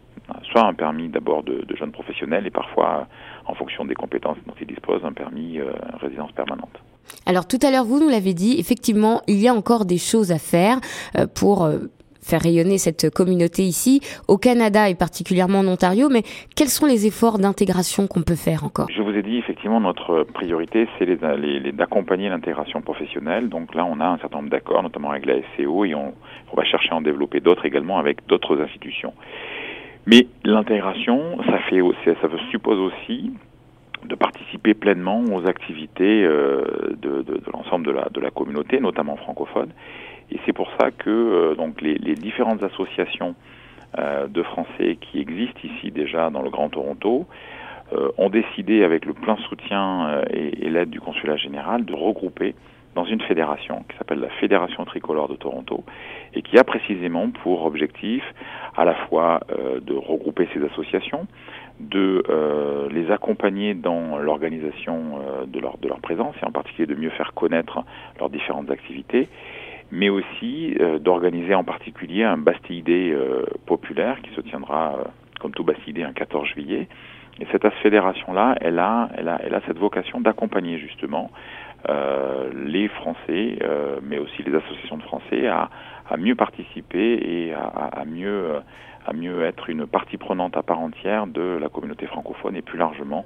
soit 0.50 0.64
un 0.64 0.74
permis 0.74 1.08
d'abord 1.08 1.42
de, 1.42 1.64
de, 1.64 1.76
jeunes 1.76 1.92
professionnels 1.92 2.46
et 2.46 2.50
parfois, 2.50 3.06
en 3.46 3.54
fonction 3.54 3.84
des 3.84 3.94
compétences 3.94 4.36
dont 4.46 4.54
ils 4.60 4.66
disposent, 4.66 5.04
un 5.04 5.12
permis 5.12 5.58
euh, 5.58 5.72
résidence 6.00 6.32
permanente. 6.32 6.82
Alors 7.24 7.48
tout 7.48 7.58
à 7.62 7.70
l'heure, 7.70 7.84
vous 7.84 8.00
nous 8.00 8.10
l'avez 8.10 8.34
dit, 8.34 8.56
effectivement, 8.58 9.22
il 9.26 9.40
y 9.40 9.48
a 9.48 9.54
encore 9.54 9.84
des 9.86 9.98
choses 9.98 10.32
à 10.32 10.38
faire 10.38 10.80
euh, 11.16 11.26
pour 11.26 11.66
faire 12.28 12.42
rayonner 12.42 12.78
cette 12.78 13.10
communauté 13.10 13.62
ici, 13.62 14.00
au 14.28 14.36
Canada 14.36 14.88
et 14.88 14.94
particulièrement 14.94 15.60
en 15.60 15.68
Ontario, 15.68 16.08
mais 16.10 16.22
quels 16.56 16.68
sont 16.68 16.86
les 16.86 17.06
efforts 17.06 17.38
d'intégration 17.38 18.06
qu'on 18.06 18.22
peut 18.22 18.36
faire 18.36 18.64
encore? 18.64 18.88
Je 18.94 19.02
vous 19.02 19.16
ai 19.16 19.22
dit, 19.22 19.38
effectivement, 19.38 19.80
notre 19.80 20.24
priorité, 20.24 20.88
c'est 20.98 21.06
d'accompagner 21.74 22.28
l'intégration 22.28 22.82
professionnelle. 22.82 23.48
Donc 23.48 23.74
là, 23.74 23.84
on 23.84 24.00
a 24.00 24.06
un 24.06 24.18
certain 24.18 24.38
nombre 24.38 24.50
d'accords, 24.50 24.82
notamment 24.82 25.10
avec 25.10 25.26
la 25.26 25.36
SCO, 25.56 25.84
et 25.84 25.94
on, 25.94 26.12
va 26.54 26.64
chercher 26.64 26.90
à 26.90 26.96
en 26.96 27.00
développer 27.00 27.40
d'autres 27.40 27.64
également 27.66 27.98
avec 27.98 28.26
d'autres 28.26 28.60
institutions. 28.60 29.12
Mais 30.06 30.26
l'intégration, 30.44 31.38
ça, 31.46 31.58
fait 31.68 31.80
ça 32.04 32.28
suppose 32.50 32.78
aussi 32.78 33.32
de 34.04 34.14
participer 34.14 34.74
pleinement 34.74 35.24
aux 35.24 35.46
activités 35.46 36.24
euh, 36.24 36.62
de, 37.02 37.24
l'ensemble 37.52 37.86
de 37.86 38.20
la 38.20 38.30
communauté, 38.30 38.80
notamment 38.80 39.16
francophone. 39.16 39.70
Et 40.30 40.38
c'est 40.44 40.52
pour 40.52 40.70
ça 40.78 40.90
que 40.90 41.10
euh, 41.10 41.54
donc 41.54 41.80
les, 41.80 42.14
différentes 42.14 42.62
associations 42.62 43.34
euh, 43.98 44.26
de 44.26 44.42
Français 44.42 44.98
qui 45.00 45.20
existent 45.20 45.60
ici 45.64 45.90
déjà 45.90 46.30
dans 46.30 46.42
le 46.42 46.50
Grand 46.50 46.68
Toronto 46.68 47.26
euh, 47.92 48.10
ont 48.18 48.28
décidé, 48.28 48.84
avec 48.84 49.06
le 49.06 49.14
plein 49.14 49.36
soutien 49.48 50.22
et, 50.30 50.68
l'aide 50.68 50.90
du 50.90 51.00
consulat 51.00 51.36
général, 51.36 51.84
de 51.84 51.94
regrouper 51.94 52.54
dans 52.94 53.04
une 53.04 53.20
fédération 53.22 53.84
qui 53.88 53.96
s'appelle 53.96 54.18
la 54.18 54.28
Fédération 54.28 54.84
tricolore 54.84 55.28
de 55.28 55.36
Toronto 55.36 55.84
et 56.34 56.42
qui 56.42 56.58
a 56.58 56.64
précisément 56.64 57.30
pour 57.30 57.64
objectif 57.64 58.24
à 58.76 58.84
la 58.84 58.94
fois 58.94 59.40
de 59.80 59.94
regrouper 59.94 60.48
ces 60.52 60.64
associations, 60.64 61.28
de 61.78 62.24
les 62.90 63.10
accompagner 63.12 63.74
dans 63.74 64.18
l'organisation 64.18 65.20
de, 65.46 65.60
leur, 65.60 65.78
de 65.78 65.86
leur 65.86 66.00
présence 66.00 66.34
et 66.42 66.44
en 66.44 66.50
particulier 66.50 66.86
de 66.86 66.96
mieux 66.96 67.10
faire 67.10 67.34
connaître 67.34 67.84
leurs 68.18 68.30
différentes 68.30 68.70
activités, 68.70 69.28
mais 69.90 70.08
aussi 70.08 70.76
euh, 70.80 70.98
d'organiser 70.98 71.54
en 71.54 71.64
particulier 71.64 72.24
un 72.24 72.36
Bastille 72.36 72.82
Day 72.82 73.10
euh, 73.12 73.44
populaire 73.66 74.20
qui 74.22 74.30
se 74.34 74.40
tiendra, 74.40 74.96
euh, 74.98 75.04
comme 75.40 75.52
tout 75.52 75.64
Bastille 75.64 75.94
Day, 75.94 76.02
un 76.02 76.12
14 76.12 76.46
juillet. 76.48 76.88
Et 77.40 77.46
cette 77.52 77.68
fédération-là, 77.82 78.56
elle 78.60 78.78
a, 78.78 79.08
elle, 79.16 79.28
a, 79.28 79.40
elle 79.42 79.54
a 79.54 79.60
cette 79.66 79.78
vocation 79.78 80.20
d'accompagner 80.20 80.78
justement 80.78 81.30
euh, 81.88 82.50
les 82.54 82.88
Français, 82.88 83.58
euh, 83.62 84.00
mais 84.02 84.18
aussi 84.18 84.42
les 84.42 84.54
associations 84.54 84.96
de 84.96 85.02
Français, 85.04 85.46
à, 85.46 85.70
à 86.10 86.16
mieux 86.16 86.34
participer 86.34 87.20
et 87.22 87.54
à, 87.54 87.60
à, 87.62 88.04
mieux, 88.04 88.54
à 89.06 89.12
mieux 89.12 89.44
être 89.44 89.70
une 89.70 89.86
partie 89.86 90.16
prenante 90.16 90.56
à 90.56 90.62
part 90.62 90.80
entière 90.80 91.28
de 91.28 91.58
la 91.60 91.68
communauté 91.68 92.06
francophone 92.06 92.56
et 92.56 92.62
plus 92.62 92.78
largement 92.78 93.24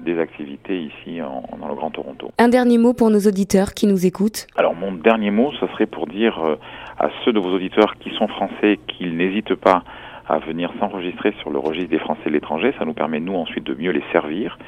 des 0.00 0.18
activités 0.18 0.78
ici 0.78 1.20
en, 1.22 1.42
dans 1.58 1.68
le 1.68 1.74
Grand 1.74 1.90
Toronto. 1.90 2.30
Un 2.38 2.48
dernier 2.48 2.78
mot 2.78 2.92
pour 2.92 3.10
nos 3.10 3.20
auditeurs 3.20 3.74
qui 3.74 3.86
nous 3.86 4.06
écoutent 4.06 4.46
Alors 4.56 4.74
mon 4.74 4.92
dernier 4.92 5.30
mot, 5.30 5.52
ce 5.60 5.66
serait 5.68 5.86
pour 5.86 6.06
dire 6.06 6.38
euh, 6.44 6.56
à 6.98 7.08
ceux 7.24 7.32
de 7.32 7.40
vos 7.40 7.50
auditeurs 7.50 7.96
qui 7.98 8.10
sont 8.16 8.28
français 8.28 8.78
qu'ils 8.86 9.16
n'hésitent 9.16 9.54
pas 9.54 9.82
à 10.28 10.38
venir 10.38 10.72
s'enregistrer 10.80 11.34
sur 11.40 11.50
le 11.50 11.58
registre 11.58 11.90
des 11.90 11.98
Français 11.98 12.22
de 12.26 12.30
l'étranger. 12.30 12.74
Ça 12.78 12.84
nous 12.84 12.94
permet, 12.94 13.20
nous, 13.20 13.36
ensuite 13.36 13.64
de 13.64 13.74
mieux 13.74 13.92
les 13.92 14.02
servir 14.10 14.58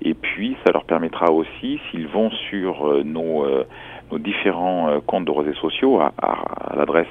Et 0.00 0.14
puis, 0.14 0.56
ça 0.64 0.72
leur 0.72 0.84
permettra 0.84 1.30
aussi, 1.30 1.78
s'ils 1.90 2.06
vont 2.08 2.30
sur 2.48 3.04
nos 3.04 3.44
nos 4.12 4.18
différents 4.18 4.90
euh, 4.90 5.00
comptes 5.00 5.24
de 5.24 5.30
réseaux 5.30 5.54
sociaux 5.54 6.00
à, 6.00 6.12
l'adresse 6.76 7.06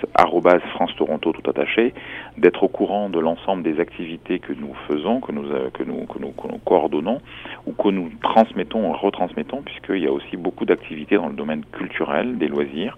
France 0.73 0.95
Toronto 0.95 1.33
tout 1.33 1.49
attaché, 1.49 1.93
d'être 2.37 2.63
au 2.63 2.67
courant 2.67 3.09
de 3.09 3.19
l'ensemble 3.19 3.63
des 3.63 3.79
activités 3.79 4.39
que 4.39 4.53
nous 4.53 4.73
faisons, 4.87 5.19
que 5.19 5.31
nous, 5.31 5.51
euh, 5.51 5.69
que 5.73 5.83
nous, 5.83 6.05
que 6.05 6.19
nous 6.19 6.33
coordonnons 6.63 7.19
ou 7.65 7.73
que 7.73 7.89
nous 7.89 8.09
transmettons, 8.21 8.91
retransmettons, 8.93 9.61
puisqu'il 9.63 10.03
y 10.03 10.07
a 10.07 10.11
aussi 10.11 10.37
beaucoup 10.37 10.65
d'activités 10.65 11.15
dans 11.15 11.27
le 11.27 11.33
domaine 11.33 11.65
culturel, 11.71 12.37
des 12.37 12.47
loisirs, 12.47 12.97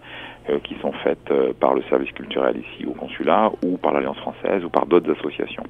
euh, 0.50 0.60
qui 0.64 0.76
sont 0.82 0.92
faites 1.04 1.34
par 1.60 1.74
le 1.74 1.82
service 1.84 2.12
culturel 2.12 2.58
ici 2.58 2.86
au 2.86 2.92
consulat 2.92 3.52
ou 3.66 3.78
par 3.78 3.94
l'Alliance 3.94 4.18
française 4.18 4.64
ou 4.66 4.70
par 4.70 4.86
d'autres 4.86 5.12
associations. 5.12 5.64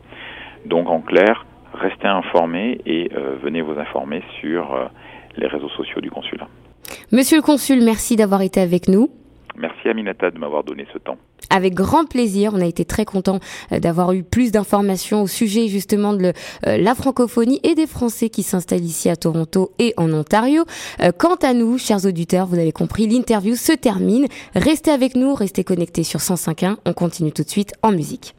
Donc 0.65 0.89
en 0.89 1.01
clair, 1.01 1.45
restez 1.73 2.07
informés 2.07 2.79
et 2.85 3.09
venez 3.43 3.61
vous 3.61 3.77
informer 3.77 4.21
sur 4.39 4.89
les 5.37 5.47
réseaux 5.47 5.69
sociaux 5.69 6.01
du 6.01 6.09
consulat. 6.09 6.47
Monsieur 7.13 7.37
le 7.37 7.43
consul, 7.43 7.83
merci 7.83 8.15
d'avoir 8.15 8.41
été 8.41 8.59
avec 8.59 8.87
nous. 8.87 9.07
Merci 9.55 9.87
Aminata 9.87 10.31
de 10.31 10.39
m'avoir 10.39 10.63
donné 10.63 10.87
ce 10.91 10.97
temps. 10.97 11.17
Avec 11.51 11.75
grand 11.75 12.05
plaisir, 12.05 12.53
on 12.55 12.59
a 12.59 12.65
été 12.65 12.85
très 12.85 13.05
content 13.05 13.39
euh, 13.71 13.79
d'avoir 13.79 14.13
eu 14.13 14.23
plus 14.23 14.51
d'informations 14.51 15.21
au 15.21 15.27
sujet 15.27 15.67
justement 15.67 16.13
de 16.13 16.33
euh, 16.65 16.77
la 16.77 16.95
francophonie 16.95 17.59
et 17.61 17.75
des 17.75 17.85
Français 17.85 18.29
qui 18.29 18.41
s'installent 18.41 18.83
ici 18.83 19.11
à 19.11 19.15
Toronto 19.15 19.73
et 19.77 19.93
en 19.95 20.11
Ontario. 20.11 20.63
Euh, 21.01 21.11
quant 21.15 21.35
à 21.35 21.53
nous, 21.53 21.77
chers 21.77 22.03
auditeurs, 22.03 22.47
vous 22.47 22.57
avez 22.57 22.71
compris, 22.71 23.05
l'interview 23.05 23.53
se 23.55 23.73
termine. 23.73 24.25
Restez 24.55 24.89
avec 24.89 25.15
nous, 25.15 25.35
restez 25.35 25.63
connectés 25.63 26.03
sur 26.03 26.19
105.1. 26.19 26.77
On 26.83 26.93
continue 26.93 27.31
tout 27.31 27.43
de 27.43 27.49
suite 27.49 27.73
en 27.83 27.91
musique. 27.91 28.33